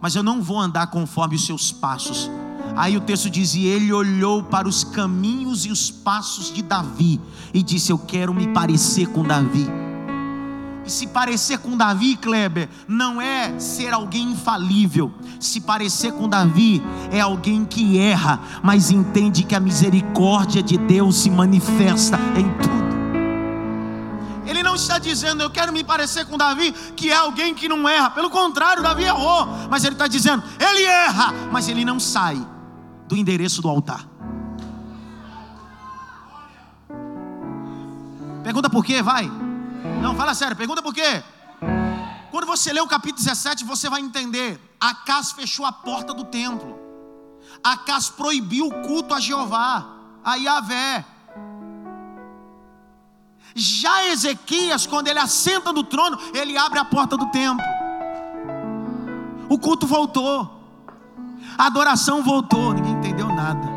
[0.00, 2.30] mas eu não vou andar conforme os seus passos.
[2.76, 7.20] Aí o texto diz: E ele olhou para os caminhos e os passos de Davi
[7.52, 9.66] e disse: Eu quero me parecer com Davi.
[10.84, 15.12] Se parecer com Davi, Kleber, não é ser alguém infalível.
[15.38, 21.16] Se parecer com Davi, é alguém que erra, mas entende que a misericórdia de Deus
[21.16, 22.80] se manifesta em tudo
[24.70, 28.08] não está dizendo, eu quero me parecer com Davi, que é alguém que não erra.
[28.10, 29.48] Pelo contrário, Davi errou.
[29.68, 32.40] Mas ele está dizendo, ele erra, mas ele não sai
[33.08, 34.06] do endereço do altar.
[38.44, 39.28] Pergunta por quê, vai.
[40.02, 41.22] Não, fala sério, pergunta por quê.
[42.30, 44.60] Quando você lê o capítulo 17, você vai entender.
[44.80, 46.78] Acas fechou a porta do templo.
[47.62, 49.86] Acas proibiu o culto a Jeová,
[50.24, 51.04] a Yahvé.
[53.54, 57.64] Já Ezequias, quando ele assenta no trono, ele abre a porta do templo.
[59.48, 60.58] O culto voltou.
[61.58, 62.72] A adoração voltou.
[62.72, 63.68] Ninguém entendeu nada.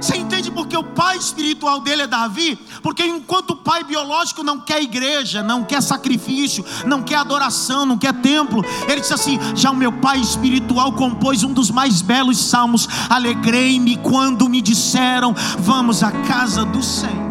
[0.00, 2.58] Você entende porque o pai espiritual dele é Davi?
[2.82, 7.98] Porque enquanto o pai biológico não quer igreja, não quer sacrifício, não quer adoração, não
[7.98, 12.38] quer templo, ele disse assim: já o meu pai espiritual compôs um dos mais belos
[12.38, 12.88] salmos.
[13.08, 17.22] Alegrei-me quando me disseram: vamos à casa do Senhor.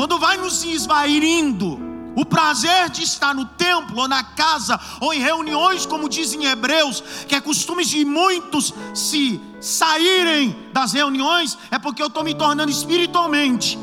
[0.00, 1.89] quando vai nos esvairindo
[2.20, 7.00] o prazer de estar no templo ou na casa ou em reuniões, como dizem Hebreus,
[7.26, 12.70] que é costume de muitos se saírem das reuniões, é porque eu estou me tornando
[12.70, 13.78] espiritualmente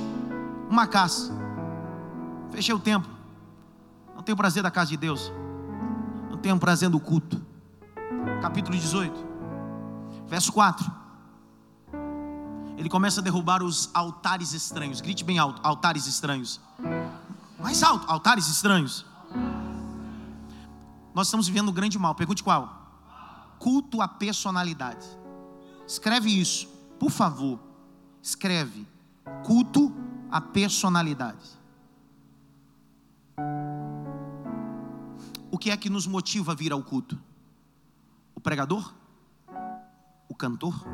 [0.70, 1.36] uma casa.
[2.52, 3.12] Fechei o templo.
[4.16, 5.32] Não tenho prazer da casa de Deus.
[6.30, 7.44] Não tenho prazer do culto.
[8.42, 9.14] Capítulo 18,
[10.28, 10.98] verso 4
[12.78, 15.02] ele começa a derrubar os altares estranhos.
[15.02, 16.62] Grite bem alto: altares estranhos.
[17.60, 19.06] Mais alto: altares estranhos.
[21.14, 22.16] Nós estamos vivendo um grande mal.
[22.16, 22.88] Pergunte qual?
[23.60, 25.06] Culto à personalidade.
[25.88, 26.68] Escreve isso,
[27.00, 27.60] por favor.
[28.22, 28.88] Escreve:
[29.46, 29.94] culto
[30.30, 31.58] à personalidade.
[35.50, 37.18] O que é que nos motiva a vir ao culto?
[38.36, 38.94] O pregador?
[40.30, 40.86] O cantor?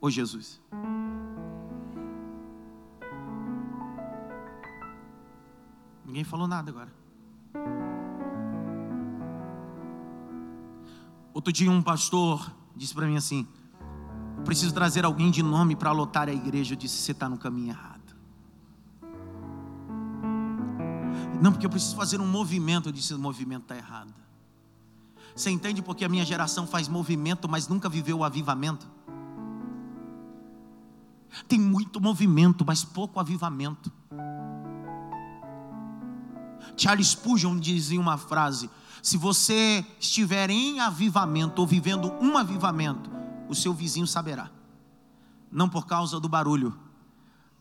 [0.00, 0.60] ou Jesus?
[6.10, 6.92] Ninguém falou nada agora.
[11.32, 13.46] Outro dia um pastor disse para mim assim:
[14.36, 16.74] Eu preciso trazer alguém de nome para lotar a igreja.
[16.74, 18.16] Eu disse: Você está no caminho errado.
[21.40, 22.88] Não, porque eu preciso fazer um movimento.
[22.88, 24.12] Eu disse: O movimento está errado.
[25.36, 28.84] Você entende porque a minha geração faz movimento, mas nunca viveu o avivamento?
[31.46, 33.92] Tem muito movimento, mas pouco avivamento.
[36.76, 38.70] Charles Spurgeon dizia uma frase:
[39.02, 43.10] se você estiver em avivamento ou vivendo um avivamento,
[43.48, 44.50] o seu vizinho saberá.
[45.50, 46.76] Não por causa do barulho,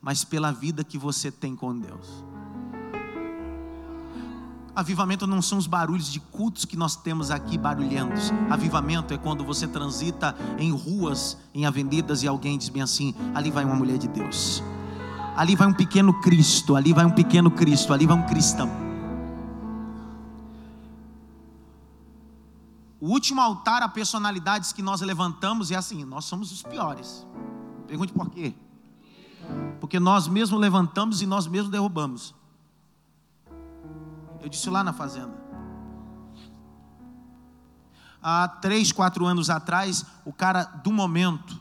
[0.02, 2.24] mas pela vida que você tem com Deus.
[4.76, 8.32] Avivamento não são os barulhos de cultos que nós temos aqui barulhentos.
[8.50, 13.52] Avivamento é quando você transita em ruas, em avenidas e alguém diz bem assim: ali
[13.52, 14.64] vai uma mulher de Deus.
[15.36, 18.89] Ali vai um pequeno Cristo, ali vai um pequeno Cristo, ali vai um cristão.
[23.02, 27.26] O último altar a personalidades que nós levantamos é assim: nós somos os piores.
[27.88, 28.54] Pergunte por quê?
[29.80, 32.36] Porque nós mesmos levantamos e nós mesmos derrubamos.
[34.42, 35.38] Eu disse lá na fazenda.
[38.22, 41.58] Há três, quatro anos atrás, o cara do momento,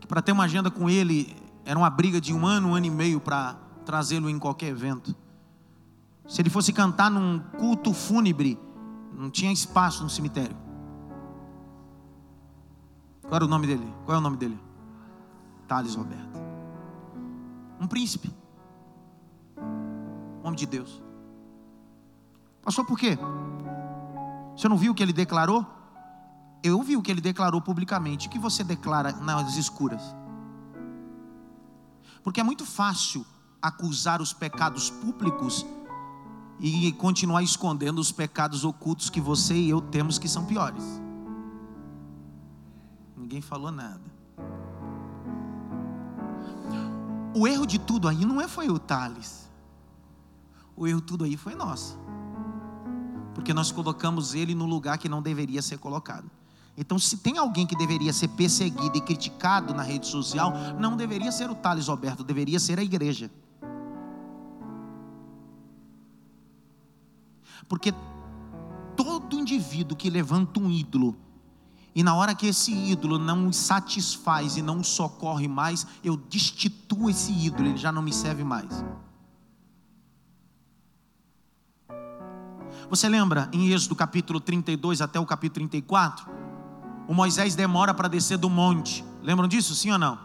[0.00, 2.86] que para ter uma agenda com ele, era uma briga de um ano, um ano
[2.86, 5.14] e meio para trazê-lo em qualquer evento.
[6.26, 8.58] Se ele fosse cantar num culto fúnebre,
[9.20, 10.56] não tinha espaço no cemitério.
[13.20, 13.94] Qual era o nome dele?
[14.06, 14.58] Qual é o nome dele?
[15.68, 16.40] Thales Roberto.
[17.78, 18.32] Um príncipe.
[20.42, 21.02] Homem de Deus.
[22.62, 23.18] Passou por quê?
[24.56, 25.66] Você não viu o que ele declarou?
[26.62, 28.26] Eu vi o que ele declarou publicamente.
[28.26, 30.02] O que você declara nas escuras?
[32.22, 33.24] Porque é muito fácil
[33.60, 35.66] acusar os pecados públicos
[36.60, 40.84] e continuar escondendo os pecados ocultos que você e eu temos que são piores.
[43.16, 44.00] Ninguém falou nada.
[47.34, 49.48] O erro de tudo aí não é foi o Thales.
[50.76, 51.98] O erro tudo aí foi nosso
[53.34, 56.30] porque nós colocamos ele no lugar que não deveria ser colocado.
[56.76, 61.30] Então, se tem alguém que deveria ser perseguido e criticado na rede social, não deveria
[61.32, 63.30] ser o Thales Roberto, deveria ser a igreja.
[67.70, 67.94] Porque
[68.96, 71.16] todo indivíduo que levanta um ídolo,
[71.94, 77.32] e na hora que esse ídolo não satisfaz e não socorre mais, eu destituo esse
[77.32, 78.84] ídolo, ele já não me serve mais.
[82.88, 86.28] Você lembra em Êxodo capítulo 32 até o capítulo 34?
[87.06, 89.04] O Moisés demora para descer do monte.
[89.22, 90.18] Lembram disso, sim ou não?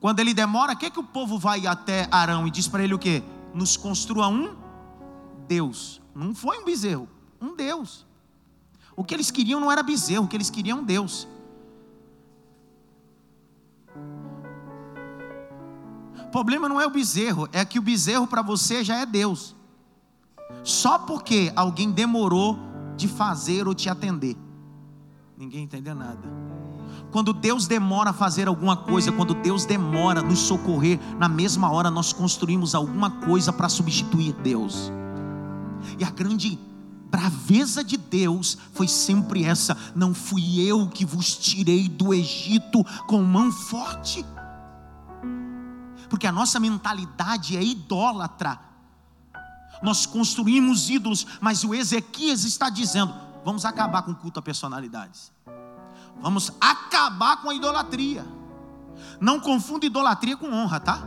[0.00, 2.84] Quando ele demora, o que, é que o povo vai até Arão e diz para
[2.84, 3.22] ele o que?
[3.54, 4.54] Nos construa um
[5.48, 5.97] Deus.
[6.18, 7.08] Não foi um bezerro,
[7.40, 8.06] um Deus.
[8.96, 11.28] O que eles queriam não era bezerro, o que eles queriam um Deus.
[16.26, 19.56] O problema não é o bezerro, é que o bezerro para você já é Deus
[20.62, 22.58] só porque alguém demorou
[22.96, 24.36] de fazer ou te atender.
[25.36, 26.28] Ninguém entendeu nada.
[27.10, 31.70] Quando Deus demora a fazer alguma coisa, quando Deus demora a nos socorrer, na mesma
[31.70, 34.90] hora nós construímos alguma coisa para substituir Deus.
[35.98, 36.58] E a grande
[37.10, 43.22] braveza de Deus foi sempre essa: não fui eu que vos tirei do Egito com
[43.22, 44.24] mão forte.
[46.08, 48.68] Porque a nossa mentalidade é idólatra
[49.82, 53.14] nós construímos ídolos, mas o Ezequias está dizendo:
[53.44, 55.32] vamos acabar com o culto a personalidades,
[56.20, 58.26] vamos acabar com a idolatria.
[59.20, 61.00] Não confunda idolatria com honra, tá?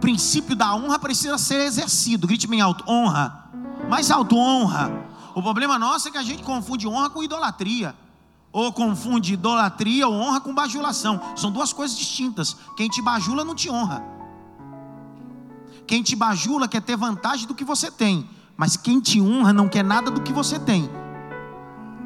[0.00, 2.26] Princípio da honra precisa ser exercido.
[2.26, 3.50] Grite bem alto: honra.
[3.88, 4.90] Mais alto, honra.
[5.34, 7.94] O problema nosso é que a gente confunde honra com idolatria.
[8.52, 11.20] Ou confunde idolatria ou honra com bajulação.
[11.36, 12.56] São duas coisas distintas.
[12.76, 14.02] Quem te bajula não te honra.
[15.86, 18.28] Quem te bajula quer ter vantagem do que você tem.
[18.56, 20.88] Mas quem te honra não quer nada do que você tem.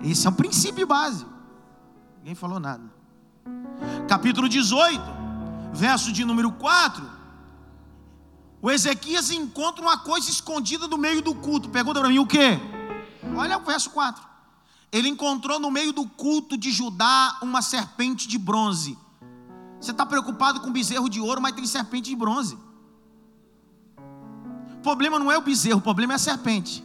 [0.03, 1.30] Esse é o princípio básico.
[2.18, 2.82] Ninguém falou nada.
[4.09, 5.01] Capítulo 18,
[5.72, 7.19] verso de número 4.
[8.62, 11.70] O Ezequias encontra uma coisa escondida no meio do culto.
[11.70, 12.58] Pergunta para mim o que?
[13.36, 14.22] Olha o verso 4.
[14.92, 18.98] Ele encontrou no meio do culto de Judá uma serpente de bronze.
[19.80, 22.58] Você está preocupado com bezerro de ouro, mas tem serpente de bronze.
[24.74, 26.84] O problema não é o bezerro, o problema é a serpente.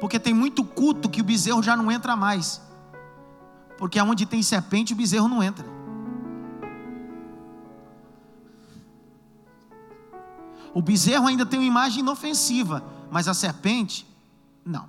[0.00, 2.60] Porque tem muito culto que o bezerro já não entra mais.
[3.78, 5.75] Porque aonde tem serpente, o bezerro não entra.
[10.76, 14.06] O bezerro ainda tem uma imagem inofensiva, mas a serpente,
[14.62, 14.86] não.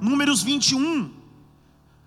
[0.00, 1.08] Números 21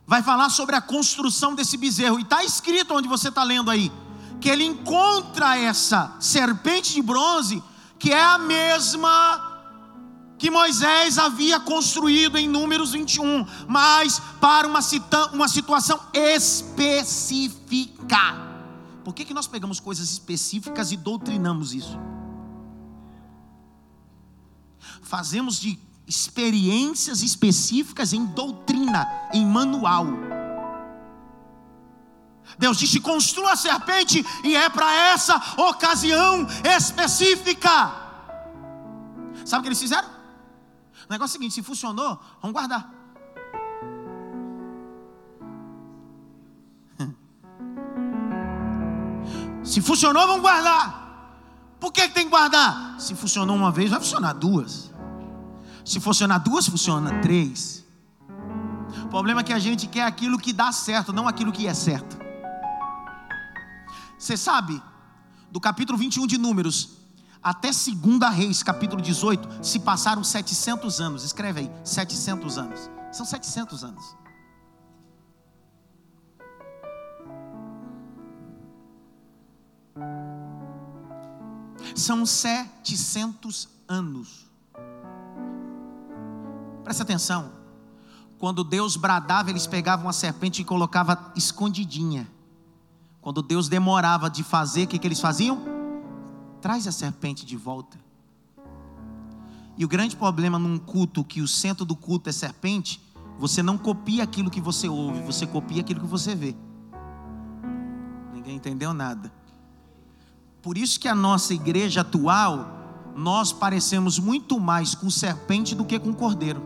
[0.05, 3.89] vai falar sobre a construção desse bezerro, e está escrito onde você está lendo aí,
[4.41, 7.63] que ele encontra essa serpente de bronze,
[7.97, 9.53] que é a mesma
[10.37, 14.81] que Moisés havia construído em Números 21, mas para uma,
[15.31, 17.25] uma situação específica.
[19.05, 21.95] Por que, que nós pegamos coisas específicas e doutrinamos isso?
[25.03, 30.07] Fazemos de experiências específicas em doutrina, em manual.
[32.57, 37.69] Deus disse: construa a serpente, e é para essa ocasião específica.
[39.45, 40.09] Sabe o que eles fizeram?
[41.07, 42.91] O negócio é o seguinte: se funcionou, vamos guardar.
[49.65, 51.03] Se funcionou, vamos guardar.
[51.79, 52.99] Por que tem que guardar?
[52.99, 54.91] Se funcionou uma vez, vai funcionar duas.
[55.83, 57.83] Se funcionar duas, funciona três.
[59.03, 61.73] O problema é que a gente quer aquilo que dá certo, não aquilo que é
[61.73, 62.17] certo.
[64.17, 64.81] Você sabe,
[65.51, 66.91] do capítulo 21 de Números
[67.41, 71.23] até 2 Reis, capítulo 18, se passaram 700 anos.
[71.23, 72.89] Escreve aí, 700 anos.
[73.11, 74.24] São 700 anos.
[81.95, 84.45] São 700 anos.
[86.83, 87.51] Presta atenção.
[88.37, 92.27] Quando Deus bradava, eles pegavam a serpente e colocavam escondidinha.
[93.21, 95.59] Quando Deus demorava de fazer, o que, que eles faziam?
[96.61, 97.97] Traz a serpente de volta.
[99.77, 103.01] E o grande problema num culto que o centro do culto é serpente,
[103.37, 106.55] você não copia aquilo que você ouve, você copia aquilo que você vê.
[108.33, 109.31] Ninguém entendeu nada.
[110.65, 115.99] Por isso que a nossa igreja atual, nós parecemos muito mais com serpente do que
[115.99, 116.59] com cordeiro.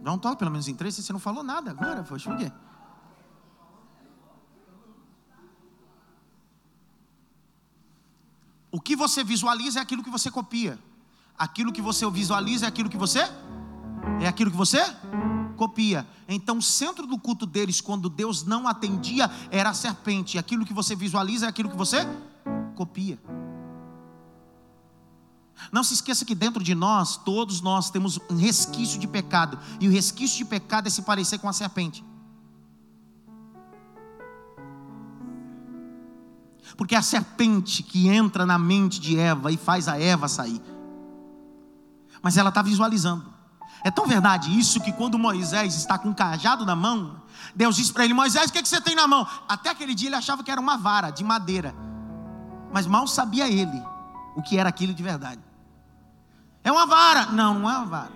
[0.00, 2.52] Dá um toque pelo menos em três, você não falou nada agora, foi por quê?
[8.70, 10.78] O que você visualiza é aquilo que você copia.
[11.36, 13.28] Aquilo que você visualiza é aquilo que você
[14.20, 14.78] é aquilo que você
[15.60, 16.08] copia.
[16.26, 20.38] Então, o centro do culto deles, quando Deus não atendia, era a serpente.
[20.38, 21.98] Aquilo que você visualiza é aquilo que você
[22.74, 23.20] copia.
[25.70, 29.58] Não se esqueça que dentro de nós, todos nós temos um resquício de pecado.
[29.78, 32.02] E o resquício de pecado é se parecer com a serpente.
[36.74, 40.62] Porque é a serpente que entra na mente de Eva e faz a Eva sair.
[42.22, 43.29] Mas ela está visualizando.
[43.82, 47.20] É tão verdade isso que quando Moisés está com um cajado na mão,
[47.54, 49.26] Deus diz para ele: Moisés, o que, é que você tem na mão?
[49.48, 51.74] Até aquele dia ele achava que era uma vara de madeira,
[52.72, 53.82] mas mal sabia ele
[54.36, 55.40] o que era aquilo de verdade.
[56.62, 57.26] É uma vara?
[57.26, 58.12] Não, não é uma vara.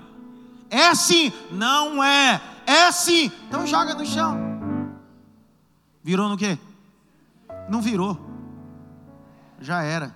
[0.71, 1.33] É sim?
[1.51, 2.41] Não é.
[2.67, 3.31] É sim.
[3.49, 4.39] Então joga no chão.
[6.03, 6.59] Virou no quê?
[7.69, 8.21] Não virou.
[9.61, 10.15] Já era.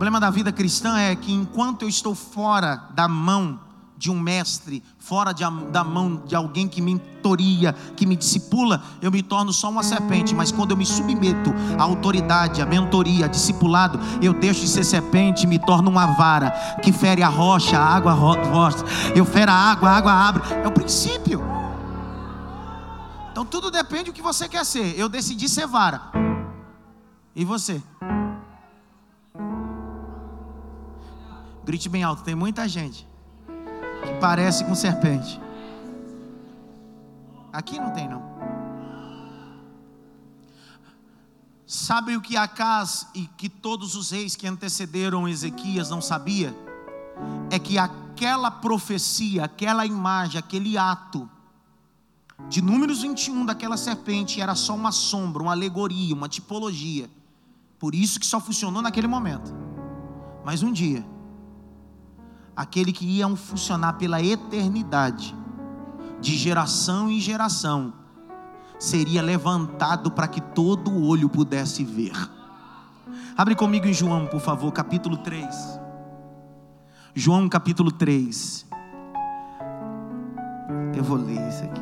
[0.00, 3.60] Problema da vida cristã é que enquanto eu estou fora da mão
[3.98, 8.82] de um mestre, fora de, da mão de alguém que me mentoria, que me discipula,
[9.02, 10.34] eu me torno só uma serpente.
[10.34, 14.84] Mas quando eu me submeto à autoridade, à mentoria, à discipulado, eu deixo de ser
[14.84, 16.50] serpente e me torno uma vara
[16.82, 18.82] que fere a rocha, a água rocha.
[19.14, 20.42] Eu fero a água, a água abre.
[20.64, 21.42] É o princípio.
[23.30, 24.98] Então tudo depende do que você quer ser.
[24.98, 26.00] Eu decidi ser vara.
[27.36, 27.82] E você?
[31.64, 33.06] Grite bem alto, tem muita gente
[34.02, 35.40] que parece com serpente.
[37.52, 38.22] Aqui não tem não.
[41.66, 46.56] Sabe o que Acas e que todos os reis que antecederam Ezequias não sabia?
[47.50, 51.28] É que aquela profecia, aquela imagem, aquele ato
[52.48, 57.08] de Números 21 daquela serpente era só uma sombra, uma alegoria, uma tipologia.
[57.78, 59.54] Por isso que só funcionou naquele momento.
[60.44, 61.06] Mas um dia,
[62.60, 65.34] aquele que ia funcionar pela eternidade,
[66.20, 67.94] de geração em geração,
[68.78, 72.12] seria levantado para que todo olho pudesse ver.
[73.34, 75.80] Abre comigo em João, por favor, capítulo 3.
[77.14, 78.66] João, capítulo 3.
[80.94, 81.80] Eu vou ler isso aqui.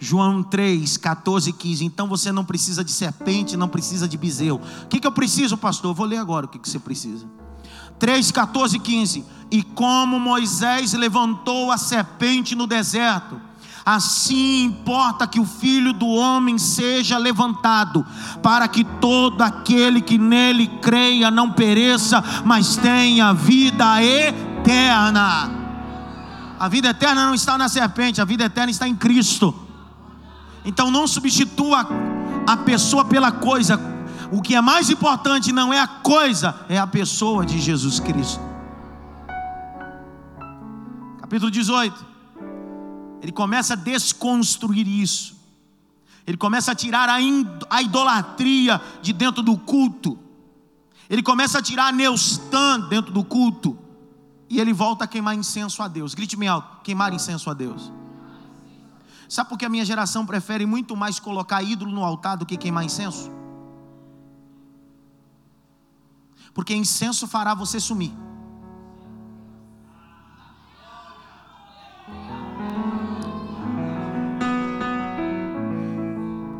[0.00, 1.84] João 3, 14 e 15.
[1.84, 4.60] Então você não precisa de serpente, não precisa de bezerro.
[4.82, 5.92] O que, que eu preciso, pastor?
[5.92, 7.24] Eu vou ler agora o que, que você precisa.
[7.98, 9.24] 3, 14 e 15.
[9.50, 13.40] E como Moisés levantou a serpente no deserto,
[13.84, 18.04] assim importa que o filho do homem seja levantado,
[18.42, 25.50] para que todo aquele que nele creia não pereça, mas tenha vida eterna.
[26.58, 29.54] A vida eterna não está na serpente, a vida eterna está em Cristo.
[30.64, 31.86] Então não substitua
[32.46, 33.97] a pessoa pela coisa.
[34.30, 38.40] O que é mais importante não é a coisa, é a pessoa de Jesus Cristo.
[41.18, 42.06] Capítulo 18.
[43.22, 45.36] Ele começa a desconstruir isso.
[46.26, 50.18] Ele começa a tirar a idolatria de dentro do culto.
[51.08, 53.78] Ele começa a tirar a Neustã dentro do culto.
[54.50, 56.14] E ele volta a queimar incenso a Deus.
[56.14, 57.90] Grite-me alto: queimar incenso a Deus.
[59.26, 62.58] Sabe por que a minha geração prefere muito mais colocar ídolo no altar do que
[62.58, 63.37] queimar incenso?
[66.58, 68.12] Porque incenso fará você sumir.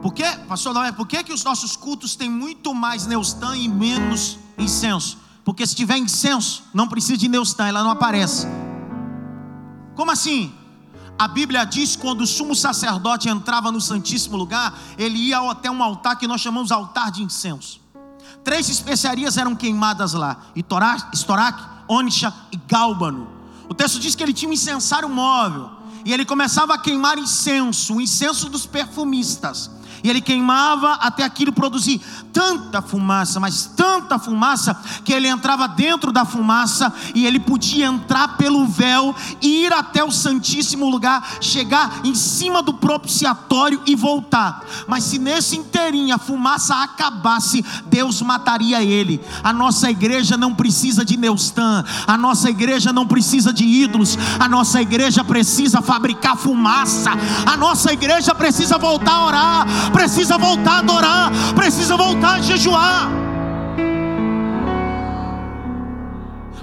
[0.01, 3.67] Por que, pastor Noé, por que, que os nossos cultos têm muito mais Neustã e
[3.67, 5.19] menos incenso?
[5.45, 8.47] Porque se tiver incenso, não precisa de Neustã, ela não aparece.
[9.97, 10.55] Como assim?
[11.19, 15.69] A Bíblia diz que quando o sumo sacerdote entrava no Santíssimo Lugar, ele ia até
[15.69, 17.88] um altar que nós chamamos altar de incenso.
[18.49, 23.29] Três especiarias eram queimadas lá: estorac, onixa e gálbano.
[23.69, 25.69] O texto diz que ele tinha um incensário móvel.
[26.03, 29.71] E ele começava a queimar incenso, o incenso dos perfumistas.
[30.03, 32.01] E ele queimava até aquilo produzir
[32.33, 38.37] tanta fumaça, mas tanta fumaça, que ele entrava dentro da fumaça e ele podia entrar
[38.37, 44.65] pelo véu, ir até o Santíssimo Lugar, chegar em cima do propiciatório e voltar.
[44.87, 49.21] Mas se nesse inteirinho a fumaça acabasse, Deus mataria ele.
[49.43, 54.49] A nossa igreja não precisa de Neustan, a nossa igreja não precisa de ídolos, a
[54.49, 57.11] nossa igreja precisa fabricar fumaça,
[57.47, 59.67] a nossa igreja precisa voltar a orar
[59.99, 63.11] precisa voltar a adorar, precisa voltar a jejuar.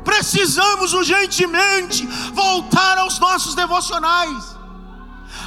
[0.05, 4.55] Precisamos urgentemente voltar aos nossos devocionais.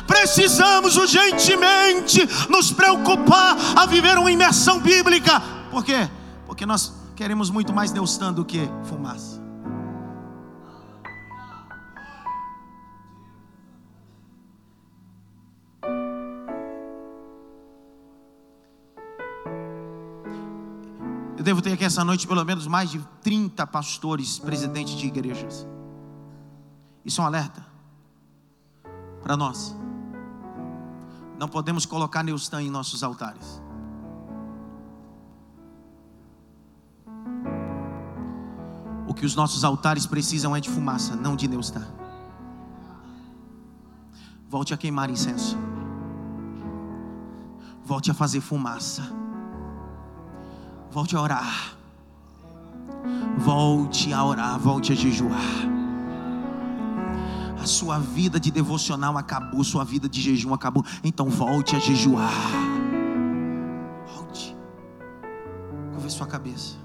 [0.06, 5.40] Precisamos urgentemente nos preocupar a viver uma imersão bíblica.
[5.70, 6.10] Por quê?
[6.46, 9.47] Porque nós queremos muito mais Deus do que fumaça.
[21.48, 25.66] Devo ter aqui essa noite pelo menos mais de 30 pastores, presidentes de igrejas.
[27.02, 27.64] Isso é um alerta
[29.22, 29.74] para nós.
[31.38, 33.62] Não podemos colocar Neustan em nossos altares.
[39.06, 41.88] O que os nossos altares precisam é de fumaça, não de Neustan.
[44.50, 45.56] Volte a queimar incenso.
[47.86, 49.27] Volte a fazer fumaça
[50.90, 51.76] Volte a orar.
[53.38, 55.40] Volte a orar, volte a jejuar.
[57.60, 60.84] A sua vida de devocional acabou, sua vida de jejum acabou.
[61.04, 62.32] Então volte a jejuar.
[64.14, 64.56] Volte.
[65.92, 66.76] Curva sua cabeça.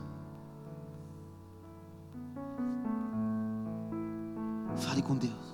[4.75, 5.52] Fale com Deus.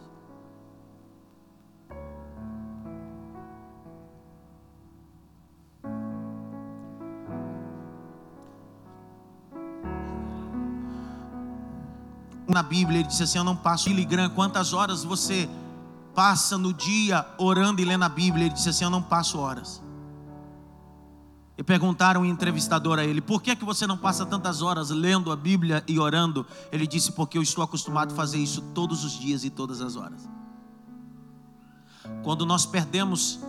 [12.50, 14.30] Na Bíblia, ele disse assim: Eu não passo miligrama.
[14.30, 15.50] Quantas horas você
[16.14, 18.46] passa no dia orando e lendo a Bíblia?
[18.46, 19.82] Ele disse assim: Eu não passo horas.
[21.58, 24.90] E perguntaram o entrevistador a ele: Por que, é que você não passa tantas horas
[24.90, 26.46] lendo a Bíblia e orando?
[26.72, 29.96] Ele disse: Porque eu estou acostumado a fazer isso todos os dias e todas as
[29.96, 30.28] horas.
[32.24, 33.40] Quando nós perdemos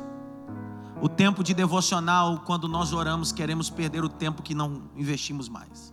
[1.00, 5.89] o tempo de devocional, quando nós oramos, queremos perder o tempo que não investimos mais.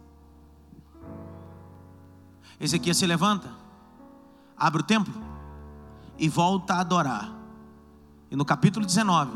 [2.59, 3.49] Ezequias se levanta,
[4.57, 5.13] abre o templo
[6.17, 7.31] e volta a adorar.
[8.31, 9.31] E no capítulo 19,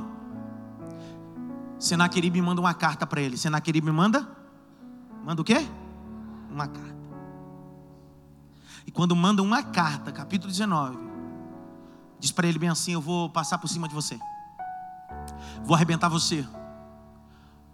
[1.77, 3.37] Senaqueribe manda uma carta para ele.
[3.37, 4.27] Senaqueribe manda?
[5.23, 5.65] Manda o quê?
[6.49, 7.01] Uma carta.
[8.85, 10.97] E quando manda uma carta, capítulo 19,
[12.19, 14.19] diz para ele bem assim: Eu vou passar por cima de você,
[15.63, 16.45] vou arrebentar você,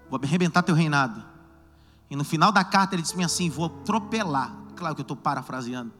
[0.09, 1.23] vou arrebentar teu reinado.
[2.09, 4.53] E no final da carta ele diz bem assim: Vou atropelar.
[4.77, 5.91] Claro que eu estou parafraseando.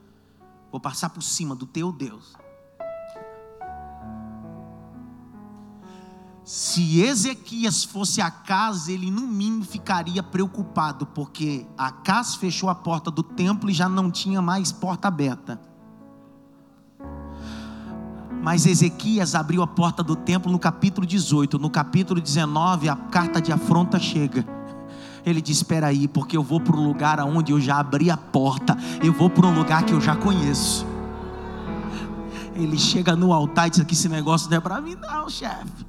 [0.72, 2.36] Vou passar por cima do teu Deus.
[6.44, 12.76] Se Ezequias fosse a casa, ele no mínimo ficaria preocupado, porque a casa fechou a
[12.76, 15.60] porta do templo e já não tinha mais porta aberta.
[18.42, 21.60] Mas Ezequias abriu a porta do templo no capítulo 18.
[21.60, 24.57] No capítulo 19, a carta de afronta chega.
[25.28, 28.18] Ele diz: Espera aí, porque eu vou para um lugar onde eu já abri a
[28.18, 28.78] porta.
[29.04, 30.86] Eu vou para um lugar que eu já conheço.
[32.56, 35.88] Ele chega no altar e diz: Aqui esse negócio não é para mim, não, chefe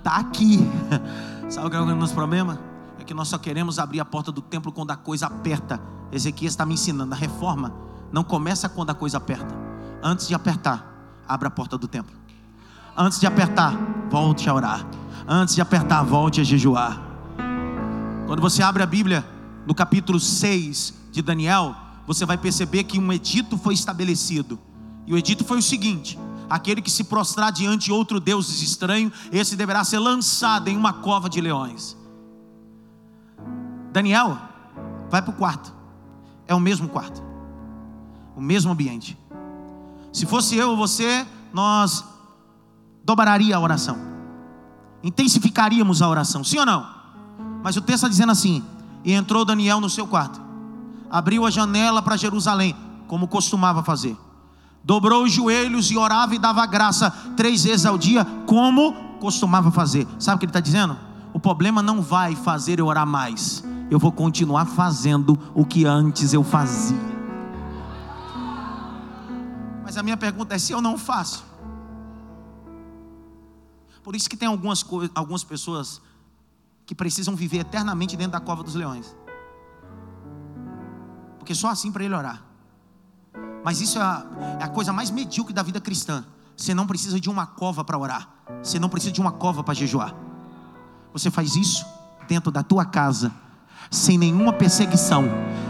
[0.00, 0.58] está aqui.
[1.48, 2.58] Sabe o que é o nosso problema?
[2.98, 5.80] É que nós só queremos abrir a porta do templo quando a coisa aperta.
[6.10, 7.72] Ezequias está me ensinando: a reforma
[8.12, 9.54] não começa quando a coisa aperta.
[10.02, 10.84] Antes de apertar,
[11.28, 12.14] abra a porta do templo.
[12.96, 13.74] Antes de apertar,
[14.10, 14.84] volte a orar.
[15.28, 17.09] Antes de apertar, volte a jejuar.
[18.30, 19.28] Quando você abre a Bíblia,
[19.66, 21.74] no capítulo 6 de Daniel,
[22.06, 24.56] você vai perceber que um edito foi estabelecido.
[25.04, 26.16] E o edito foi o seguinte:
[26.48, 30.92] aquele que se prostrar diante de outro Deus estranho, esse deverá ser lançado em uma
[30.92, 31.96] cova de leões.
[33.92, 34.38] Daniel,
[35.10, 35.74] vai para o quarto,
[36.46, 37.20] é o mesmo quarto,
[38.36, 39.18] o mesmo ambiente.
[40.12, 42.04] Se fosse eu ou você, nós
[43.04, 43.98] dobraria a oração,
[45.02, 46.99] intensificaríamos a oração, sim ou não?
[47.62, 48.64] Mas o texto está dizendo assim:
[49.04, 50.40] e entrou Daniel no seu quarto,
[51.10, 54.16] abriu a janela para Jerusalém, como costumava fazer
[54.82, 60.06] dobrou os joelhos e orava e dava graça três vezes ao dia, como costumava fazer.
[60.18, 60.96] Sabe o que ele está dizendo?
[61.32, 66.32] O problema não vai fazer eu orar mais, eu vou continuar fazendo o que antes
[66.32, 66.98] eu fazia.
[69.84, 71.44] Mas a minha pergunta é: se eu não faço?
[74.02, 74.84] Por isso que tem algumas,
[75.14, 76.00] algumas pessoas
[76.90, 79.16] que precisam viver eternamente dentro da cova dos leões.
[81.38, 82.42] Porque só assim para ele orar.
[83.64, 84.26] Mas isso é a,
[84.58, 86.24] é a coisa mais medíocre da vida cristã.
[86.56, 88.28] Você não precisa de uma cova para orar.
[88.60, 90.12] Você não precisa de uma cova para jejuar.
[91.12, 91.86] Você faz isso
[92.26, 93.30] dentro da tua casa,
[93.88, 95.26] sem nenhuma perseguição,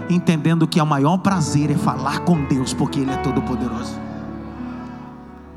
[0.08, 3.92] entendendo que é o maior prazer é falar com Deus, porque Ele é todo poderoso.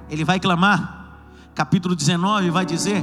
[0.10, 1.22] Ele vai clamar,
[1.56, 3.02] capítulo 19 vai dizer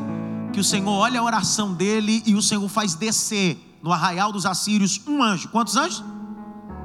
[0.52, 4.46] que o Senhor olha a oração dele e o Senhor faz descer no arraial dos
[4.46, 5.48] assírios um anjo.
[5.48, 6.04] Quantos anjos?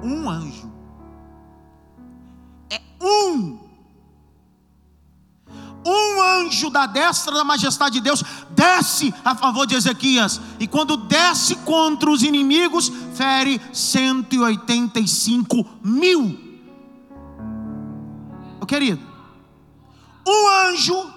[0.04, 0.76] Um anjo
[3.06, 3.60] um.
[5.88, 10.98] Um anjo da destra da majestade de Deus desce a favor de Ezequias, e quando
[10.98, 16.40] desce contra os inimigos, fere 185 mil.
[18.58, 19.00] Meu querido,
[20.28, 21.14] um anjo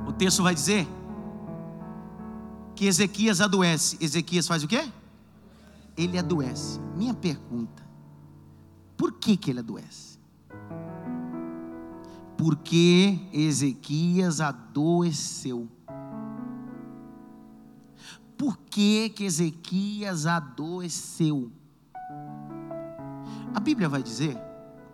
[0.06, 0.88] o texto vai dizer
[2.74, 3.96] que Ezequias adoece.
[4.00, 4.88] Ezequias faz o quê?
[5.96, 6.80] Ele adoece.
[6.96, 7.86] Minha pergunta:
[8.96, 10.05] por que, que ele adoece?
[12.36, 15.68] Porque Ezequias adoeceu.
[18.36, 21.50] Por que, que Ezequias adoeceu?
[23.54, 24.38] A Bíblia vai dizer,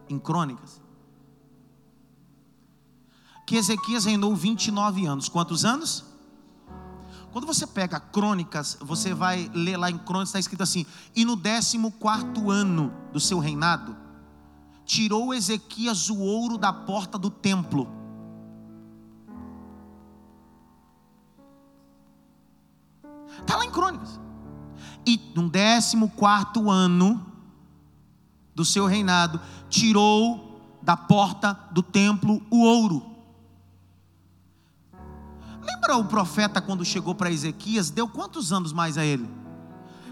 [0.09, 0.80] em Crônicas,
[3.45, 5.28] que Ezequias reinou 29 anos.
[5.28, 6.05] Quantos anos?
[7.32, 10.86] Quando você pega Crônicas, você vai ler lá em Crônicas, está escrito assim:
[11.16, 13.97] E no 14 ano do seu reinado,
[14.85, 17.89] tirou Ezequias o ouro da porta do templo.
[23.41, 24.20] Está lá em Crônicas.
[25.07, 27.26] E no 14 ano
[28.55, 33.12] do seu reinado, tirou da porta do templo o ouro.
[35.62, 39.28] Lembra o profeta quando chegou para Ezequias, deu quantos anos mais a ele?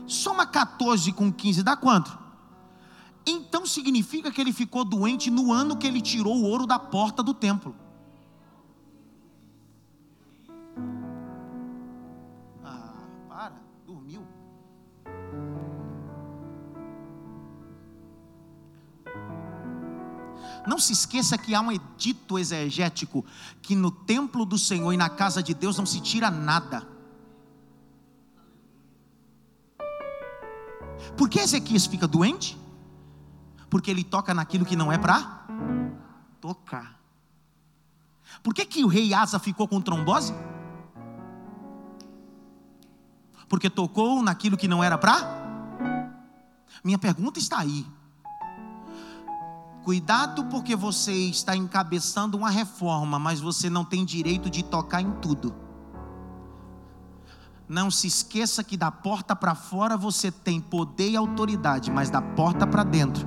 [0.06, 2.18] Soma 14 com 15, dá quanto?
[3.30, 7.22] Então significa que ele ficou doente no ano que ele tirou o ouro da porta
[7.22, 7.76] do templo.
[12.64, 13.54] Ah, para,
[13.86, 14.26] dormiu.
[20.66, 23.24] Não se esqueça que há um edito exegético
[23.62, 26.86] que no templo do Senhor e na casa de Deus não se tira nada.
[31.16, 32.58] Por que Ezequias fica doente?
[33.70, 35.46] Porque ele toca naquilo que não é para
[36.40, 36.98] tocar.
[38.42, 40.34] Por que, que o rei Asa ficou com trombose?
[43.48, 45.38] Porque tocou naquilo que não era para?
[46.82, 47.86] Minha pergunta está aí.
[49.84, 55.10] Cuidado porque você está encabeçando uma reforma, mas você não tem direito de tocar em
[55.12, 55.54] tudo.
[57.68, 62.20] Não se esqueça que da porta para fora você tem poder e autoridade, mas da
[62.20, 63.26] porta para dentro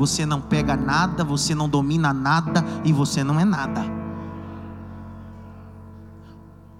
[0.00, 3.82] você não pega nada, você não domina nada e você não é nada.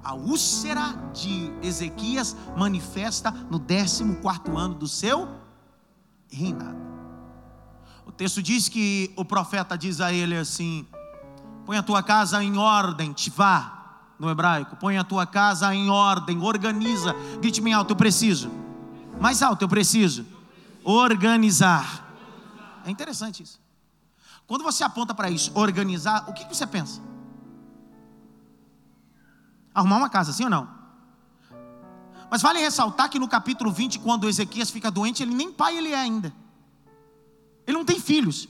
[0.03, 4.03] A úlcera de Ezequias manifesta no 14
[4.57, 5.29] ano do seu
[6.31, 6.79] reinado.
[8.07, 10.87] O texto diz que o profeta diz a ele assim:
[11.67, 16.41] põe a tua casa em ordem, tivá, no hebraico, põe a tua casa em ordem,
[16.41, 18.51] organiza, grite bem alto, eu preciso,
[19.21, 20.25] mais alto, eu preciso,
[20.83, 22.10] organizar.
[22.85, 23.61] É interessante isso.
[24.47, 27.01] Quando você aponta para isso, organizar, o que você pensa?
[29.75, 30.69] Arrumar uma casa, sim ou não?
[32.31, 35.93] Mas vale ressaltar que no capítulo 20, quando Ezequias fica doente, ele nem pai ele
[35.93, 36.33] é ainda.
[37.67, 38.49] Ele não tem filhos.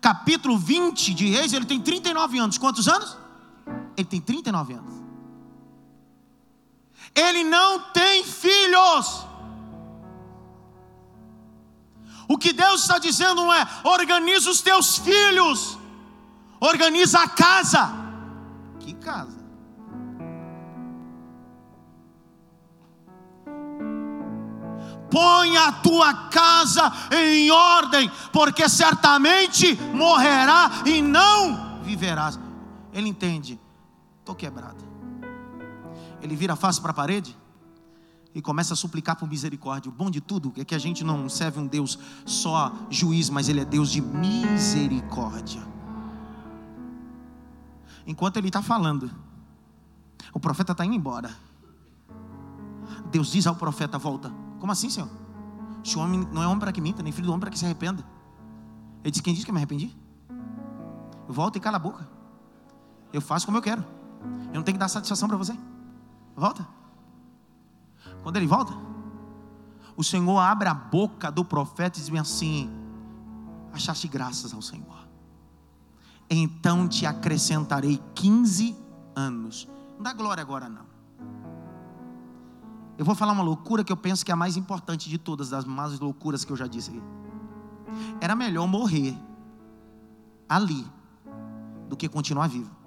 [0.00, 2.58] Capítulo 20 de Reis, ele tem 39 anos.
[2.58, 3.16] Quantos anos?
[3.96, 4.94] Ele tem 39 anos.
[7.14, 9.27] Ele não tem filhos.
[12.28, 15.78] O que Deus está dizendo não é organiza os teus filhos,
[16.60, 17.90] organiza a casa.
[18.78, 19.38] Que casa?
[25.10, 32.38] põe a tua casa em ordem, porque certamente morrerá e não viverás.
[32.92, 33.58] Ele entende,
[34.20, 34.86] estou quebrado.
[36.22, 37.36] Ele vira a face para a parede
[38.38, 39.90] e começa a suplicar por misericórdia.
[39.90, 43.48] O bom de tudo é que a gente não serve um Deus só juiz, mas
[43.48, 45.60] Ele é Deus de misericórdia.
[48.06, 49.10] Enquanto Ele está falando,
[50.32, 51.32] o profeta está indo embora.
[53.10, 54.32] Deus diz ao profeta: Volta.
[54.60, 55.08] Como assim, Senhor?
[55.08, 57.64] O homem não é homem para que minta, nem filho do homem para que se
[57.64, 58.04] arrependa.
[59.02, 59.98] Ele diz: Quem diz que eu me arrependi?
[61.26, 62.08] Volta e cala a boca.
[63.12, 63.84] Eu faço como eu quero.
[64.52, 65.58] Eu não tenho que dar satisfação para você.
[66.36, 66.77] Volta.
[68.28, 68.74] Quando ele volta,
[69.96, 72.70] o Senhor abre a boca do profeta e diz assim:
[73.72, 75.08] Achaste graças ao Senhor.
[76.28, 78.76] Então te acrescentarei 15
[79.16, 79.66] anos.
[79.96, 80.84] Não dá glória agora, não.
[82.98, 85.48] Eu vou falar uma loucura que eu penso que é a mais importante de todas,
[85.48, 87.02] das más loucuras que eu já disse aqui.
[88.20, 89.16] Era melhor morrer
[90.46, 90.86] ali
[91.88, 92.77] do que continuar vivo.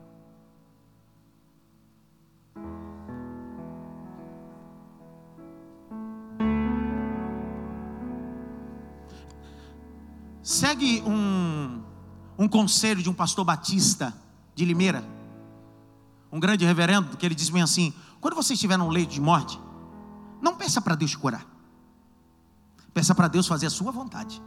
[10.51, 11.81] Segue um,
[12.37, 14.13] um conselho de um pastor batista
[14.53, 15.01] de Limeira,
[16.29, 19.57] um grande reverendo, que ele diz bem assim: quando você estiver num leito de morte,
[20.41, 21.45] não peça para Deus te curar.
[22.93, 24.43] Peça para Deus fazer a sua vontade.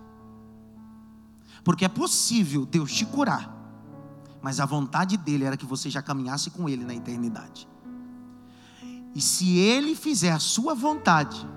[1.65, 3.51] Porque é possível Deus te curar,
[4.43, 7.67] mas a vontade dele era que você já caminhasse com ele na eternidade.
[9.15, 11.49] E se ele fizer a sua vontade,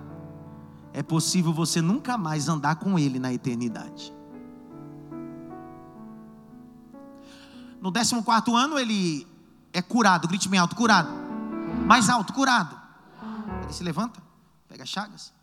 [0.94, 4.16] é possível você nunca mais andar com ele na eternidade.
[7.82, 9.28] No 14 ano ele
[9.72, 11.10] é curado, grite bem alto, curado.
[11.86, 12.80] Mais alto, curado.
[13.64, 14.22] Ele se levanta,
[14.68, 15.34] pega chagas.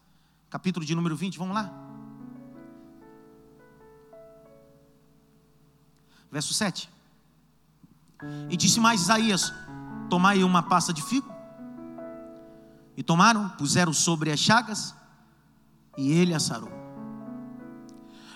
[0.51, 1.71] Capítulo de número 20, vamos lá.
[6.31, 6.91] Verso 7.
[8.51, 9.53] E disse mais Isaías:
[10.11, 11.33] Tomai uma pasta de figo.
[12.97, 14.95] E tomaram, puseram sobre as chagas,
[15.97, 16.71] e ele a sarou.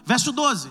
[0.04, 0.70] Verso 12.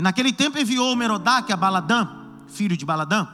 [0.00, 2.08] E naquele tempo enviou Merodach a Baladã,
[2.46, 3.28] filho de Baladã,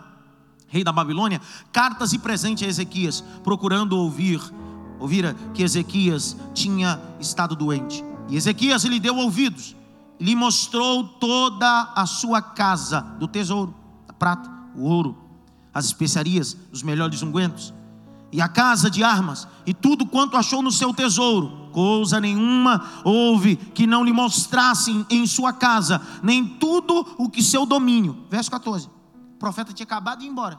[0.66, 1.40] rei da Babilônia,
[1.72, 4.40] cartas e presente a Ezequias, procurando ouvir,
[4.98, 8.04] ouvira que Ezequias tinha estado doente.
[8.28, 9.76] E Ezequias lhe deu ouvidos,
[10.18, 13.72] lhe mostrou toda a sua casa do tesouro,
[14.08, 15.16] a prata, o ouro,
[15.72, 17.72] as especiarias, os melhores ungüentos,
[18.32, 23.55] e a casa de armas, e tudo quanto achou no seu tesouro, coisa nenhuma houve
[23.55, 28.24] que não lhe mostrassem em sua casa, nem tudo o que seu domínio.
[28.31, 28.87] Verso 14.
[28.87, 30.59] O profeta tinha acabado de ir embora.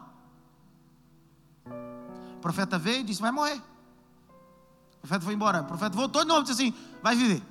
[1.66, 3.56] O profeta veio e disse: Vai morrer.
[3.56, 5.62] O profeta foi embora.
[5.62, 7.42] O profeta voltou de novo e disse assim: Vai viver.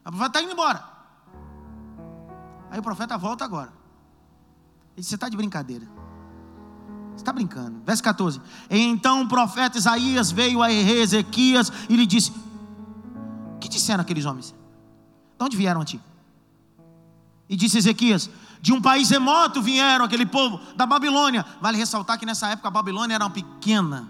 [0.00, 0.82] O profeta está indo embora.
[2.70, 3.70] Aí o profeta volta agora.
[4.96, 5.86] Ele disse: Você está de brincadeira.
[7.20, 7.82] Está brincando.
[7.84, 8.40] Verso 14.
[8.70, 12.32] Então o profeta Isaías veio a Ezequias e lhe disse:
[13.54, 14.54] O que disseram aqueles homens?
[15.38, 16.00] De onde vieram a ti?
[17.46, 18.30] E disse Ezequias:
[18.62, 21.44] De um país remoto vieram aquele povo da Babilônia.
[21.60, 24.08] Vale ressaltar que nessa época a Babilônia era uma pequena,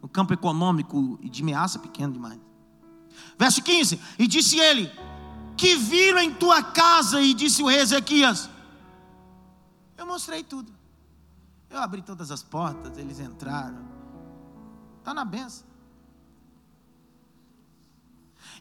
[0.00, 2.40] no campo econômico e de ameaça pequeno demais.
[3.38, 4.90] Verso 15: E disse ele:
[5.58, 7.20] Que viram em tua casa?
[7.20, 8.48] E disse o rei Ezequias:
[9.98, 10.72] Eu mostrei tudo.
[11.74, 13.84] Eu abri todas as portas, eles entraram.
[15.00, 15.66] Está na benção.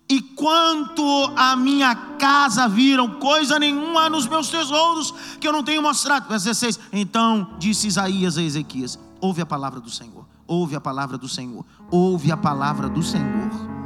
[0.09, 1.03] E quanto
[1.35, 6.27] a minha casa viram, coisa nenhuma nos meus tesouros que eu não tenho mostrado.
[6.27, 6.79] Verso 16.
[6.91, 11.63] Então disse Isaías a Ezequias: Ouve a palavra do Senhor, ouve a palavra do Senhor,
[11.91, 13.82] ouve a palavra do Senhor.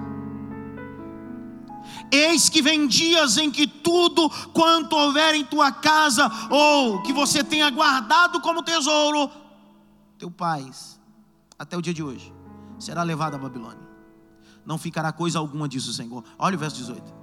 [2.12, 7.44] Eis que vem dias em que tudo quanto houver em tua casa, ou que você
[7.44, 9.30] tenha guardado como tesouro,
[10.18, 10.70] teu pai,
[11.60, 12.34] até o dia de hoje,
[12.80, 13.88] será levado à Babilônia.
[14.66, 16.24] Não ficará coisa alguma disso, Senhor.
[16.38, 17.14] Olha o verso 18.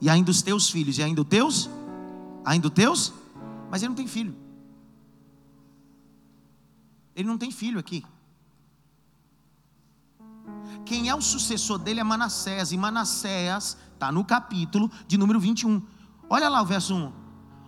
[0.00, 1.68] E ainda os teus filhos, e ainda os teus,
[2.44, 3.12] ainda os teus,
[3.70, 4.34] mas ele não tem filho.
[7.14, 8.04] Ele não tem filho aqui.
[10.88, 15.82] Quem é o sucessor dele é Manassés, e Manassés está no capítulo de número 21.
[16.30, 17.12] Olha lá o verso 1.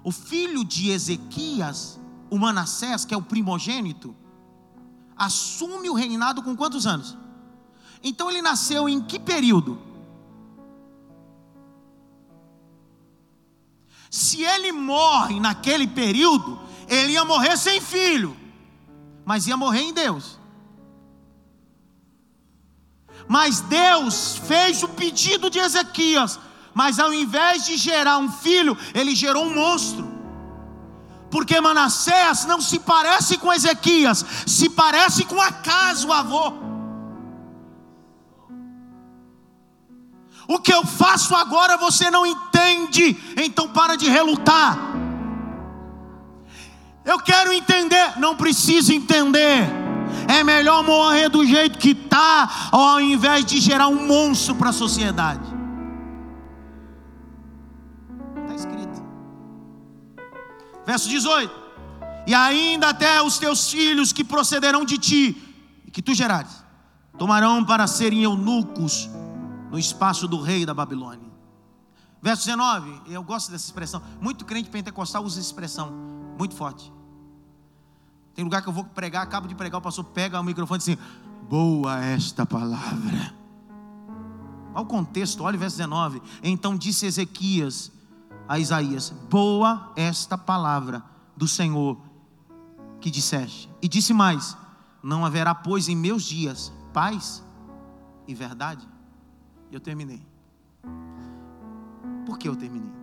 [0.02, 2.00] O filho de Ezequias,
[2.30, 4.16] o Manassés, que é o primogênito,
[5.14, 7.14] assume o reinado com quantos anos?
[8.02, 9.78] Então ele nasceu em que período?
[14.10, 16.58] Se ele morre naquele período,
[16.88, 18.34] ele ia morrer sem filho,
[19.26, 20.39] mas ia morrer em Deus.
[23.30, 26.36] Mas Deus fez o pedido de Ezequias,
[26.74, 30.10] mas ao invés de gerar um filho, ele gerou um monstro.
[31.30, 36.54] Porque Manassés não se parece com Ezequias, se parece com Acas, o avô.
[40.48, 44.76] O que eu faço agora você não entende, então para de relutar.
[47.04, 49.79] Eu quero entender, não preciso entender.
[50.28, 54.72] É melhor morrer do jeito que está, ao invés de gerar um monstro para a
[54.72, 55.44] sociedade.
[58.42, 59.02] Está escrito.
[60.86, 61.52] Verso 18:
[62.26, 65.36] E ainda até os teus filhos que procederão de ti,
[65.86, 66.64] e que tu gerares,
[67.18, 69.08] tomarão para serem eunucos
[69.70, 71.30] no espaço do rei da Babilônia.
[72.22, 74.02] Verso 19, eu gosto dessa expressão.
[74.20, 75.90] Muito crente pentecostal usa essa expressão,
[76.38, 76.92] muito forte.
[78.34, 80.80] Tem lugar que eu vou pregar, acabo de pregar, o pastor pega o microfone e
[80.80, 80.98] diz assim:
[81.48, 83.34] Boa esta palavra.
[84.72, 86.22] Olha o contexto, olha o verso 19.
[86.42, 87.90] Então disse Ezequias
[88.48, 91.02] a Isaías: Boa esta palavra
[91.36, 91.98] do Senhor
[93.00, 93.68] que disseste.
[93.82, 94.56] E disse mais:
[95.02, 97.44] Não haverá, pois, em meus dias paz
[98.26, 98.86] e verdade.
[99.72, 100.22] Eu terminei.
[102.26, 102.99] Por que eu terminei?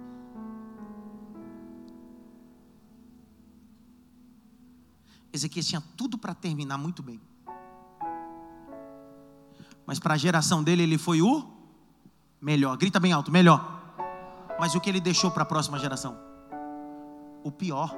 [5.37, 7.21] Ezequias tinha tudo para terminar muito bem.
[9.85, 11.49] Mas para a geração dele, ele foi o
[12.41, 12.75] melhor.
[12.75, 13.77] Grita bem alto, melhor.
[14.59, 16.17] Mas o que ele deixou para a próxima geração?
[17.43, 17.95] O pior.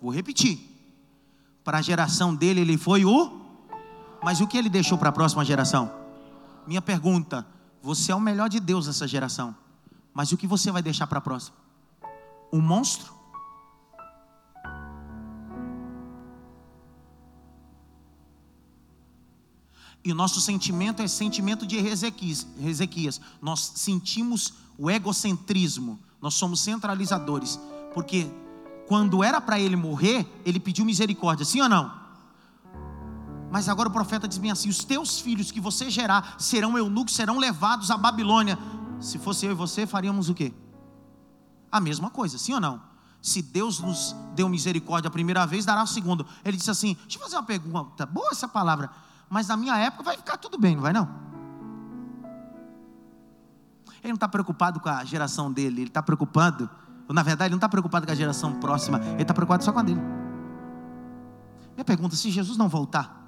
[0.00, 0.60] Vou repetir.
[1.64, 3.40] Para a geração dele, ele foi o
[4.22, 5.92] Mas o que ele deixou para a próxima geração?
[6.66, 7.44] Minha pergunta:
[7.82, 9.56] você é o melhor de Deus nessa geração,
[10.12, 11.56] mas o que você vai deixar para a próxima?
[12.52, 13.15] Um monstro?
[20.06, 23.20] E o nosso sentimento é sentimento de Ezequias.
[23.42, 25.98] Nós sentimos o egocentrismo.
[26.22, 27.58] Nós somos centralizadores.
[27.92, 28.30] Porque
[28.86, 31.92] quando era para ele morrer, ele pediu misericórdia, sim ou não?
[33.50, 37.12] Mas agora o profeta diz bem assim: os teus filhos que você gerar serão eunucos,
[37.12, 38.56] serão levados à Babilônia.
[39.00, 40.54] Se fosse eu e você, faríamos o quê?
[41.72, 42.80] A mesma coisa, sim ou não?
[43.20, 46.24] Se Deus nos deu misericórdia a primeira vez, dará a segunda.
[46.44, 50.02] Ele disse assim: Deixa eu fazer uma pergunta, boa essa palavra mas na minha época
[50.02, 51.08] vai ficar tudo bem, não vai não?
[54.02, 56.70] Ele não está preocupado com a geração dele, ele está preocupado,
[57.08, 59.72] ou na verdade, ele não está preocupado com a geração próxima, ele está preocupado só
[59.72, 60.00] com a dele.
[61.74, 63.24] Minha pergunta: se Jesus não voltar,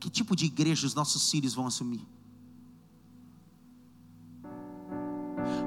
[0.00, 2.06] que tipo de igreja os nossos filhos vão assumir?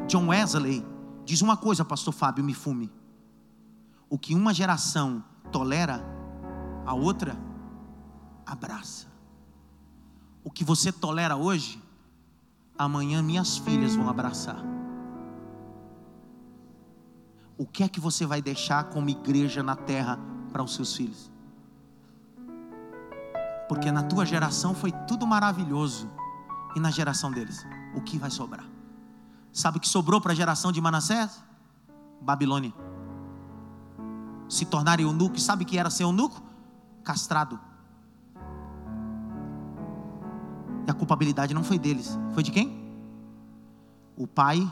[0.07, 0.85] John Wesley
[1.23, 2.91] diz uma coisa, pastor Fábio, me fume.
[4.09, 6.03] O que uma geração tolera,
[6.85, 7.37] a outra
[8.45, 9.07] abraça.
[10.43, 11.81] O que você tolera hoje,
[12.77, 14.57] amanhã minhas filhas vão abraçar.
[17.57, 20.19] O que é que você vai deixar como igreja na terra
[20.51, 21.31] para os seus filhos?
[23.69, 26.09] Porque na tua geração foi tudo maravilhoso,
[26.75, 27.65] e na geração deles,
[27.95, 28.65] o que vai sobrar?
[29.53, 31.43] Sabe o que sobrou para a geração de Manassés?
[32.21, 32.73] Babilônia.
[34.49, 36.41] Se tornar eunuco, sabe o que era ser eunuco?
[37.03, 37.59] Castrado
[40.91, 42.79] a culpabilidade não foi deles, foi de quem?
[44.15, 44.69] O pai,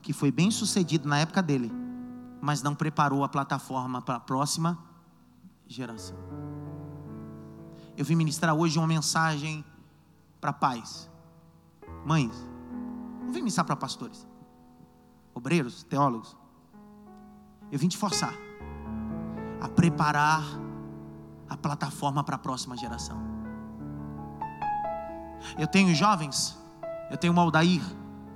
[0.00, 1.70] que foi bem sucedido na época dele,
[2.40, 4.78] mas não preparou a plataforma para a próxima
[5.66, 6.16] geração.
[7.96, 9.64] Eu vim ministrar hoje uma mensagem
[10.40, 11.10] para pais,
[12.04, 12.34] mães.
[13.22, 14.26] Não vim ministrar para pastores,
[15.34, 16.36] obreiros, teólogos.
[17.72, 18.34] Eu vim te forçar
[19.60, 20.44] a preparar
[21.48, 23.25] a plataforma para a próxima geração.
[25.58, 26.56] Eu tenho jovens,
[27.10, 27.82] eu tenho o Aldair,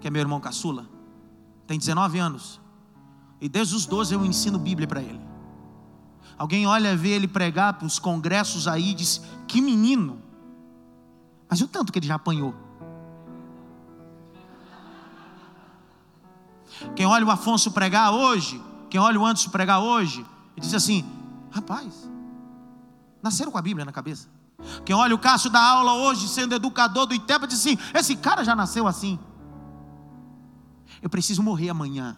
[0.00, 0.86] que é meu irmão caçula,
[1.66, 2.60] tem 19 anos,
[3.40, 5.20] e desde os 12 eu ensino Bíblia para ele.
[6.36, 10.22] Alguém olha, vê ele pregar para os congressos aí e diz: Que menino,
[11.48, 12.54] mas o tanto que ele já apanhou.
[16.96, 20.24] Quem olha o Afonso pregar hoje, quem olha o Anderson pregar hoje,
[20.56, 21.04] e diz assim:
[21.50, 22.08] Rapaz,
[23.22, 24.28] nasceram com a Bíblia na cabeça.
[24.84, 28.44] Quem olha o Cássio da aula hoje, sendo educador do ITEPA, diz assim: esse cara
[28.44, 29.18] já nasceu assim.
[31.02, 32.16] Eu preciso morrer amanhã.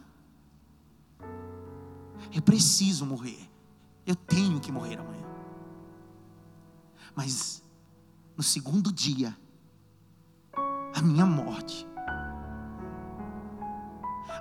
[2.33, 3.49] Eu preciso morrer.
[4.07, 5.27] Eu tenho que morrer amanhã.
[7.15, 7.63] Mas
[8.37, 9.37] no segundo dia,
[10.95, 11.87] a minha morte,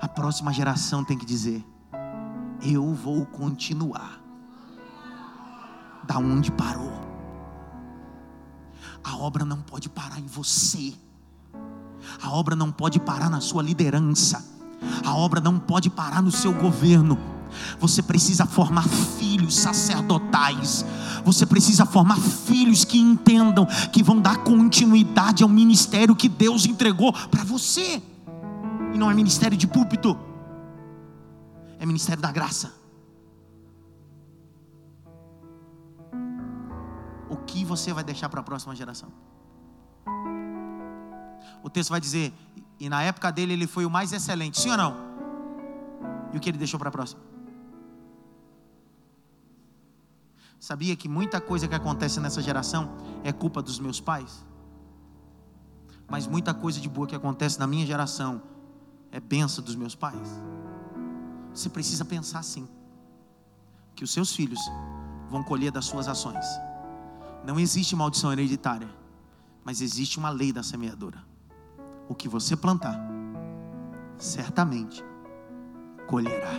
[0.02, 1.64] a próxima geração tem que dizer:
[2.64, 4.22] eu vou continuar
[6.04, 7.11] da onde parou.
[9.04, 10.94] A obra não pode parar em você.
[12.22, 14.46] A obra não pode parar na sua liderança.
[15.06, 17.18] A obra não pode parar no seu governo.
[17.80, 20.86] Você precisa formar filhos sacerdotais.
[21.26, 27.14] Você precisa formar filhos que entendam que vão dar continuidade ao ministério que Deus entregou
[27.14, 28.02] para você.
[28.94, 30.18] E não é ministério de púlpito,
[31.80, 32.81] é ministério da graça.
[37.48, 39.10] Que você vai deixar para a próxima geração.
[41.64, 42.34] O texto vai dizer,
[42.80, 44.96] e na época dele ele foi o mais excelente, sim ou não?
[46.34, 47.22] E o que ele deixou para a próxima?
[50.60, 54.46] Sabia que muita coisa que acontece nessa geração é culpa dos meus pais?
[56.08, 58.42] Mas muita coisa de boa que acontece na minha geração
[59.12, 60.30] é benção dos meus pais.
[61.54, 62.68] Você precisa pensar assim:
[63.96, 64.60] que os seus filhos
[65.30, 66.46] vão colher das suas ações.
[67.44, 68.88] Não existe maldição hereditária,
[69.64, 71.24] mas existe uma lei da semeadura.
[72.08, 73.00] O que você plantar,
[74.18, 75.04] certamente
[76.08, 76.52] colherá.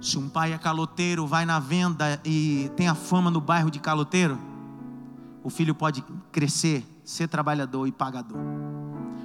[0.00, 3.78] Se um pai é caloteiro, vai na venda e tem a fama no bairro de
[3.78, 4.38] caloteiro,
[5.42, 8.38] o filho pode crescer, ser trabalhador e pagador.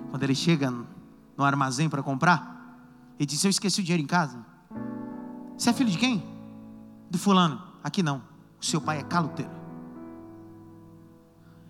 [0.10, 2.80] Quando ele chega no armazém para comprar,
[3.20, 4.46] ele diz: Eu esqueci o dinheiro em casa.
[5.58, 6.24] Você é filho de quem?
[7.10, 7.62] Do fulano.
[7.84, 8.35] Aqui não
[8.66, 9.52] seu pai é caloteiro.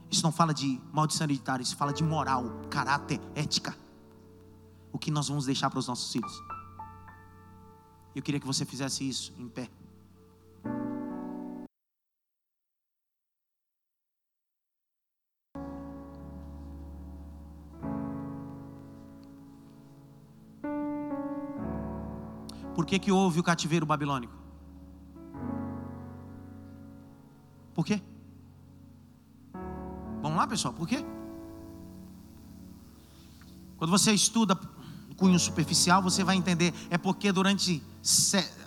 [0.09, 3.75] Isso não fala de maldição hereditária, isso fala de moral, caráter, ética.
[4.93, 6.41] O que nós vamos deixar para os nossos filhos.
[8.15, 9.69] Eu queria que você fizesse isso em pé.
[22.73, 24.44] Por que, que houve o cativeiro babilônico?
[27.75, 28.01] Por quê?
[30.23, 31.05] Vamos lá, pessoal, por quê?
[33.77, 34.57] Quando você estuda
[35.15, 36.73] cunho superficial, você vai entender.
[36.89, 37.83] É porque durante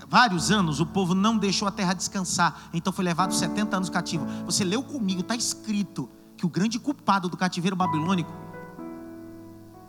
[0.08, 2.70] vários anos o povo não deixou a terra descansar.
[2.72, 4.26] Então foi levado 70 anos cativo.
[4.44, 8.32] Você leu comigo, está escrito que o grande culpado do cativeiro babilônico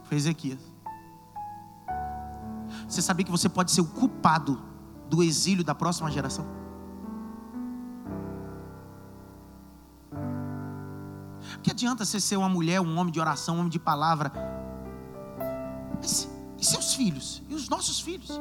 [0.04, 0.60] foi Ezequias.
[2.88, 4.62] Você sabia que você pode ser o culpado
[5.10, 6.59] do exílio da próxima geração?
[11.62, 14.32] Que adianta você ser uma mulher, um homem de oração, um homem de palavra?
[15.96, 17.42] Mas, e seus filhos?
[17.50, 18.40] E os nossos filhos?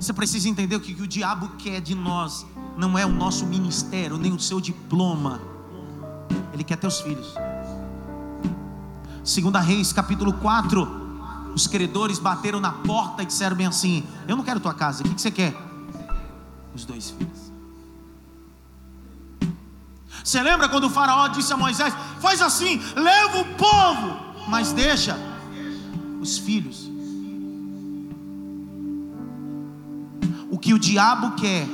[0.00, 2.46] Você precisa entender o que o diabo quer de nós
[2.76, 5.40] não é o nosso ministério, nem o seu diploma.
[6.52, 7.34] Ele quer teus filhos.
[9.24, 11.06] Segunda Reis, capítulo 4.
[11.54, 15.08] Os credores bateram na porta e disseram bem assim: Eu não quero tua casa, o
[15.08, 15.65] que você quer?
[16.76, 17.52] Os dois filhos.
[20.22, 25.16] Você lembra quando o faraó disse a Moisés: Faz assim, leva o povo, mas deixa
[26.20, 26.90] os filhos.
[30.50, 31.66] O que o diabo quer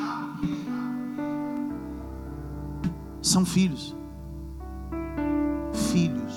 [3.21, 3.97] são filhos.
[5.91, 6.33] Filhos.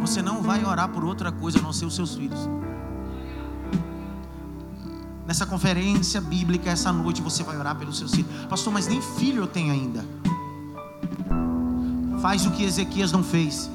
[0.00, 2.48] Você não vai orar por outra coisa a não ser os seus filhos.
[5.28, 8.30] Nessa conferência bíblica, essa noite, você vai orar pelos seus filhos.
[8.48, 10.02] Pastor, mas nem filho eu tenho ainda.
[12.22, 13.70] Faz o que Ezequias não fez.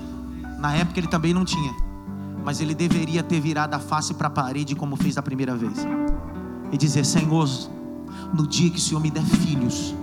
[0.57, 1.71] Na época ele também não tinha.
[2.43, 5.77] Mas ele deveria ter virado a face para a parede como fez da primeira vez
[6.71, 7.47] e dizer: Senhor,
[8.33, 9.93] no dia que o Senhor me der filhos,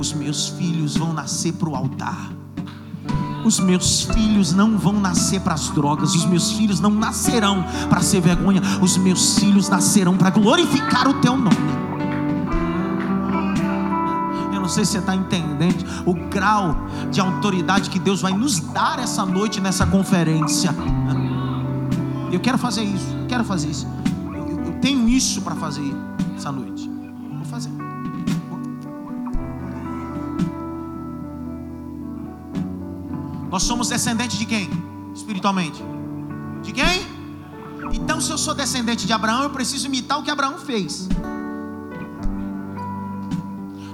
[0.00, 2.32] os meus filhos vão nascer para o altar.
[3.48, 8.02] Os meus filhos não vão nascer para as drogas, os meus filhos não nascerão para
[8.02, 11.56] ser vergonha, os meus filhos nascerão para glorificar o teu nome.
[14.52, 16.76] Eu não sei se você está entendendo o grau
[17.10, 20.74] de autoridade que Deus vai nos dar essa noite nessa conferência.
[22.30, 23.86] Eu quero fazer isso, quero fazer isso
[24.80, 25.94] tenho isso para fazer
[26.36, 26.97] essa noite.
[33.50, 34.70] Nós somos descendentes de quem?
[35.14, 35.82] Espiritualmente.
[36.62, 37.06] De quem?
[37.92, 41.08] Então, se eu sou descendente de Abraão, eu preciso imitar o que Abraão fez.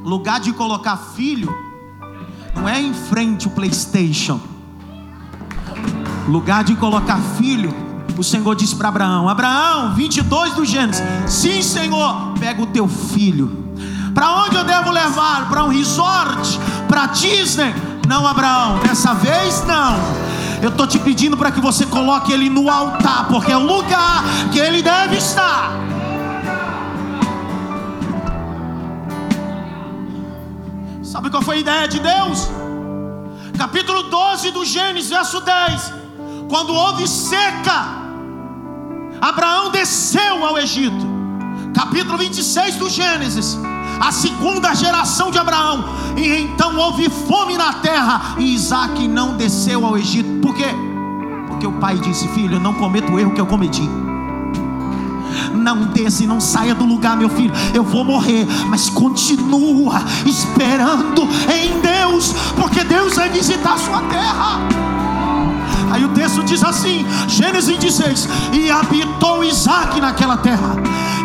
[0.03, 1.55] Lugar de colocar filho,
[2.55, 4.41] não é em frente o PlayStation.
[6.29, 7.85] Lugar de colocar filho
[8.17, 13.65] o Senhor disse para Abraão: Abraão, 22 do Gênesis, sim, Senhor, pega o teu filho.
[14.15, 15.49] Para onde eu devo levar?
[15.49, 16.59] Para um resort?
[16.87, 17.75] Para Disney?
[18.07, 19.97] Não, Abraão, dessa vez não.
[20.63, 24.23] Eu estou te pedindo para que você coloque ele no altar, porque é o lugar
[24.53, 25.73] que ele deve estar.
[31.03, 32.49] Sabe qual foi a ideia de Deus?
[33.59, 35.93] Capítulo 12 do Gênesis, verso 10.
[36.49, 37.87] Quando houve seca,
[39.21, 41.07] Abraão desceu ao Egito.
[41.75, 43.59] Capítulo 26 do Gênesis.
[44.01, 45.85] A segunda geração de Abraão.
[46.17, 48.37] E então houve fome na terra.
[48.39, 50.41] E Isaac não desceu ao Egito.
[50.41, 50.75] Por quê?
[51.49, 53.89] Porque o pai disse: Filho, não cometa o erro que eu cometi.
[55.53, 57.53] Não desça e não saia do lugar, meu filho.
[57.73, 61.23] Eu vou morrer, mas continua esperando
[61.53, 64.94] em Deus, porque Deus vai visitar a sua terra.
[65.95, 70.75] Aí o texto diz assim, Gênesis 26: E habitou Isaac naquela terra,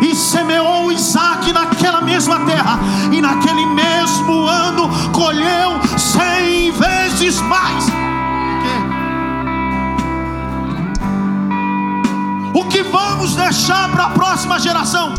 [0.00, 2.78] e semeou Isaac naquela mesma terra,
[3.10, 7.88] e naquele mesmo ano colheu cem vezes mais.
[12.54, 15.14] O que vamos deixar para a próxima geração?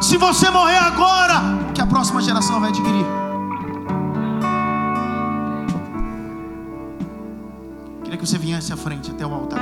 [0.00, 1.42] Se você morrer agora,
[1.74, 3.29] que a próxima geração vai adquirir?
[8.20, 9.60] Que você viesse à frente até o altar.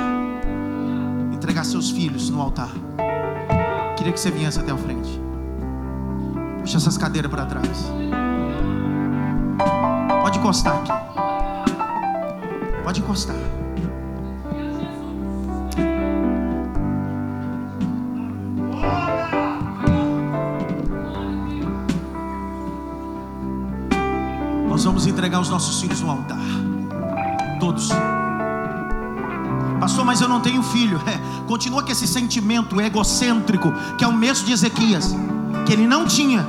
[1.31, 2.69] Entregar seus filhos no altar.
[3.95, 5.09] Queria que você viesse até a frente.
[6.59, 7.89] Puxa essas cadeiras para trás.
[10.21, 10.91] Pode encostar aqui.
[12.83, 13.35] Pode encostar.
[24.67, 26.39] Nós vamos entregar os nossos filhos no altar.
[27.61, 27.89] Todos.
[29.99, 31.01] Pastor, mas eu não tenho filho.
[31.05, 35.13] É, continua com esse sentimento egocêntrico, que é o mesmo de Ezequias,
[35.65, 36.45] que ele não tinha.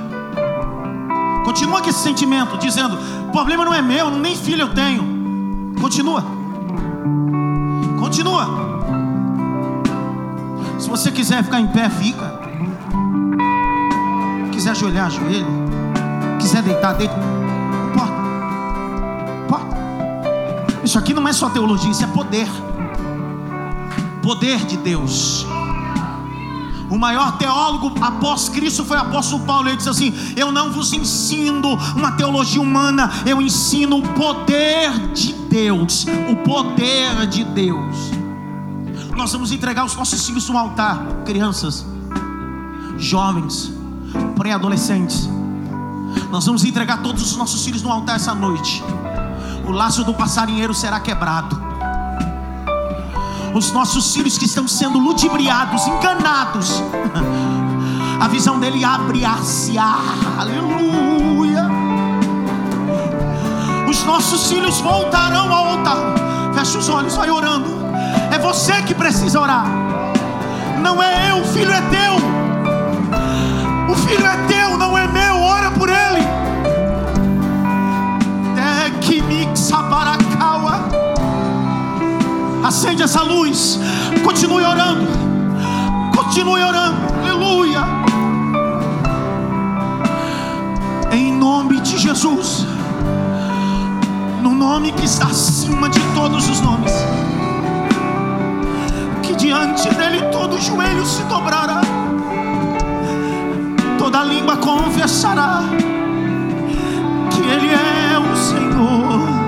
[1.44, 2.97] Continua com esse sentimento, dizendo:
[3.28, 5.74] o problema não é meu, nem filho eu tenho.
[5.81, 6.24] Continua.
[7.98, 8.47] Continua.
[10.78, 12.40] Se você quiser ficar em pé, fica.
[14.52, 15.47] Quiser ajoelhar, ajoelha.
[16.39, 17.14] Quiser deitar, deita.
[17.90, 18.14] Importa.
[19.44, 19.77] Importa.
[20.85, 22.47] Isso aqui não é só teologia, isso é poder.
[24.31, 25.44] Poder de Deus.
[26.89, 29.66] O maior teólogo após Cristo foi o apóstolo Paulo.
[29.69, 35.32] Ele disse assim: Eu não vos ensino uma teologia humana, eu ensino o poder de
[35.32, 36.07] Deus.
[36.31, 37.97] O poder de Deus.
[39.16, 41.85] Nós vamos entregar os nossos filhos no altar, crianças,
[42.97, 43.73] jovens,
[44.36, 45.28] pré-adolescentes.
[46.31, 48.81] Nós vamos entregar todos os nossos filhos no altar essa noite.
[49.66, 51.69] O laço do passarinheiro será quebrado
[53.55, 56.82] os nossos filhos que estão sendo ludibriados, enganados.
[58.20, 61.66] A visão dele abre-se, aleluia.
[63.89, 65.97] Os nossos filhos voltarão ao altar.
[66.55, 67.70] Fecha os olhos, vai orando.
[68.31, 69.64] É você que precisa orar.
[70.82, 72.16] Não é eu, o filho é teu.
[73.90, 75.19] O filho é teu, não é meu.
[82.70, 83.80] Acende essa luz.
[84.22, 85.05] Continue orando.
[86.16, 87.01] Continue orando.
[87.20, 87.80] Aleluia.
[91.10, 92.64] Em nome de Jesus.
[94.40, 96.92] No nome que está acima de todos os nomes.
[99.24, 101.80] Que diante dele todo joelho se dobrará.
[103.98, 105.64] Toda língua confessará
[107.32, 109.40] que ele é o Senhor.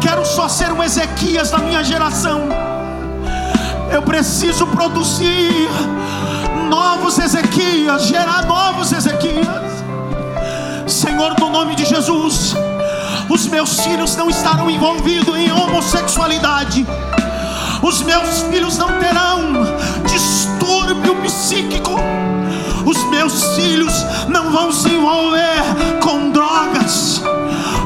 [0.00, 2.48] Quero só ser um Ezequias da minha geração,
[3.92, 5.68] eu preciso produzir
[6.68, 9.46] novos Ezequias, gerar novos Ezequias.
[10.86, 12.54] Senhor, no nome de Jesus,
[13.28, 16.86] os meus filhos não estarão envolvidos em homossexualidade,
[17.82, 19.52] os meus filhos não terão
[20.06, 21.96] distúrbio psíquico,
[22.86, 23.92] os meus filhos
[24.28, 27.17] não vão se envolver com drogas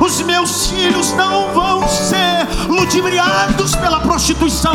[0.05, 4.75] os meus filhos não vão ser ludibriados pela prostituição.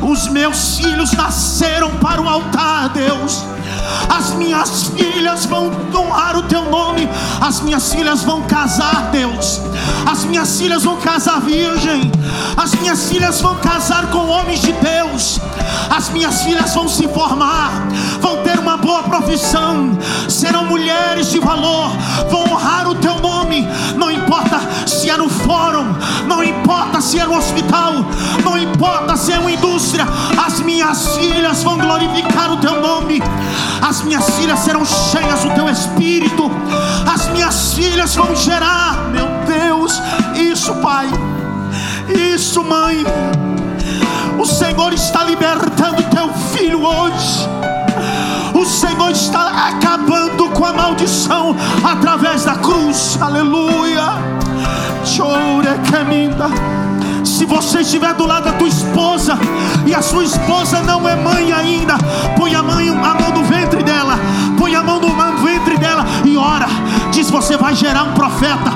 [0.00, 3.44] Os meus filhos nasceram para o altar, Deus.
[4.08, 7.06] As minhas filhas vão honrar o teu nome.
[7.40, 9.60] As minhas filhas vão casar, Deus.
[10.10, 12.10] As minhas filhas vão casar virgem.
[12.56, 15.40] As minhas filhas vão casar com homens de Deus.
[15.90, 17.70] As minhas filhas vão se formar,
[18.58, 19.98] uma boa profissão,
[20.28, 21.90] serão mulheres de valor,
[22.30, 23.66] vão honrar o teu nome.
[23.96, 25.94] Não importa se é no fórum,
[26.26, 27.92] não importa se é no hospital,
[28.44, 30.06] não importa se é uma indústria.
[30.44, 33.22] As minhas filhas vão glorificar o teu nome.
[33.80, 36.50] As minhas filhas serão cheias do teu espírito.
[37.12, 40.00] As minhas filhas vão gerar, meu Deus,
[40.34, 41.08] isso, Pai.
[42.34, 43.04] Isso, mãe.
[44.38, 47.48] O Senhor está libertando teu filho hoje.
[49.28, 53.18] Está acabando com a maldição através da cruz.
[53.20, 54.04] Aleluia.
[55.04, 56.46] Chore caminda.
[57.22, 59.38] Se você estiver do lado da tua esposa
[59.84, 61.98] e a sua esposa não é mãe ainda,
[62.38, 64.18] põe a, a mão no ventre dela,
[64.56, 65.10] põe a mão no
[65.44, 66.66] ventre dela e ora.
[67.12, 68.72] Diz: Você vai gerar um profeta,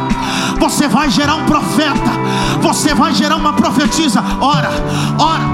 [0.61, 2.11] você vai gerar um profeta,
[2.61, 4.23] você vai gerar uma profetisa.
[4.39, 4.69] Ora,
[5.19, 5.45] ora,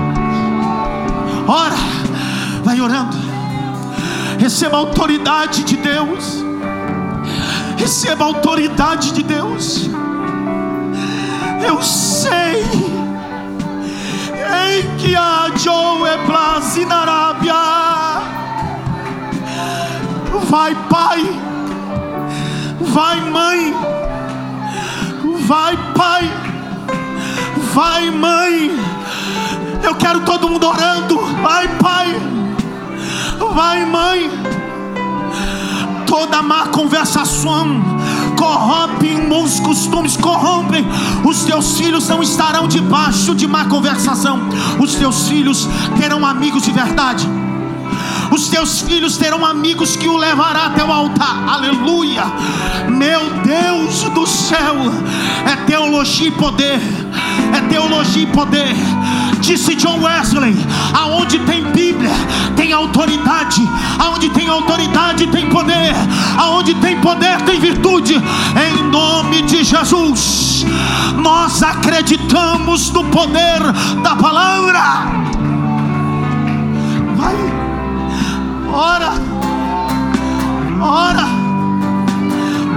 [1.47, 1.77] ora,
[2.65, 3.28] vai orando.
[4.39, 6.45] Receba a autoridade de Deus.
[7.77, 9.91] Receba a autoridade de Deus.
[11.67, 12.63] Eu sei
[14.49, 16.09] em que a Joe
[16.91, 17.55] Arábia.
[20.49, 21.41] Vai, pai.
[22.81, 23.75] Vai, mãe.
[25.47, 26.31] Vai, pai.
[27.75, 28.71] Vai, mãe.
[29.83, 31.19] Eu quero todo mundo orando.
[31.43, 32.38] Vai, pai.
[33.59, 34.31] Vai, mãe.
[36.07, 37.83] Toda má conversação
[38.37, 40.87] corrompem, os costumes corrompem.
[41.25, 44.39] Os teus filhos não estarão debaixo de má conversação.
[44.79, 45.69] Os teus filhos
[46.01, 47.29] terão amigos de verdade.
[48.39, 51.43] Os teus filhos terão amigos que o levará até o altar.
[51.49, 52.23] Aleluia.
[52.89, 54.77] Meu Deus do céu,
[55.45, 56.81] é teologia e poder.
[57.53, 58.77] É teologia e poder.
[59.41, 60.55] Disse John Wesley:
[60.95, 62.13] aonde tem Bíblia,
[62.55, 63.61] tem autoridade.
[63.99, 65.97] Aonde tem autoridade, tem poder.
[66.39, 68.15] Aonde tem poder, tem virtude.
[68.15, 70.65] Em nome de Jesus,
[71.17, 73.61] nós acreditamos no poder
[74.01, 75.38] da palavra.
[78.73, 79.13] Ora,
[80.81, 81.25] ora,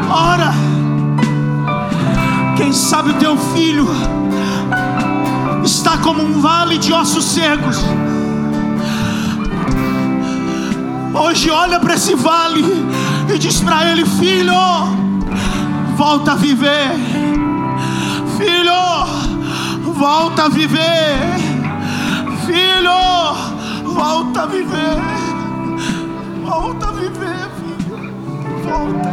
[0.09, 0.53] ora.
[2.57, 3.87] Quem sabe o teu filho
[6.01, 7.77] como um vale de ossos secos.
[11.13, 12.63] Hoje olha para esse vale
[13.33, 14.53] e diz para ele: Filho,
[15.95, 16.91] volta a viver.
[18.37, 21.39] Filho, volta a viver.
[22.45, 25.20] Filho, volta a viver.
[26.51, 28.11] Volta a viver, filho.
[28.65, 29.09] Volta.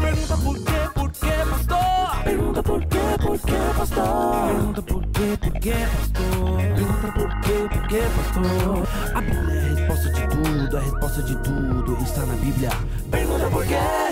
[0.00, 2.24] Pergunta por quê, por quê, pastor?
[2.24, 4.46] Pergunta por quê, por quê, pastor?
[4.46, 6.56] Pergunta por quê, por quê, pastor?
[6.56, 8.88] Pergunta por quê, por quê, pastor?
[9.14, 12.70] A Bíblia é a resposta de tudo, a resposta de tudo está na Bíblia.
[13.10, 14.07] Pergunta por quê?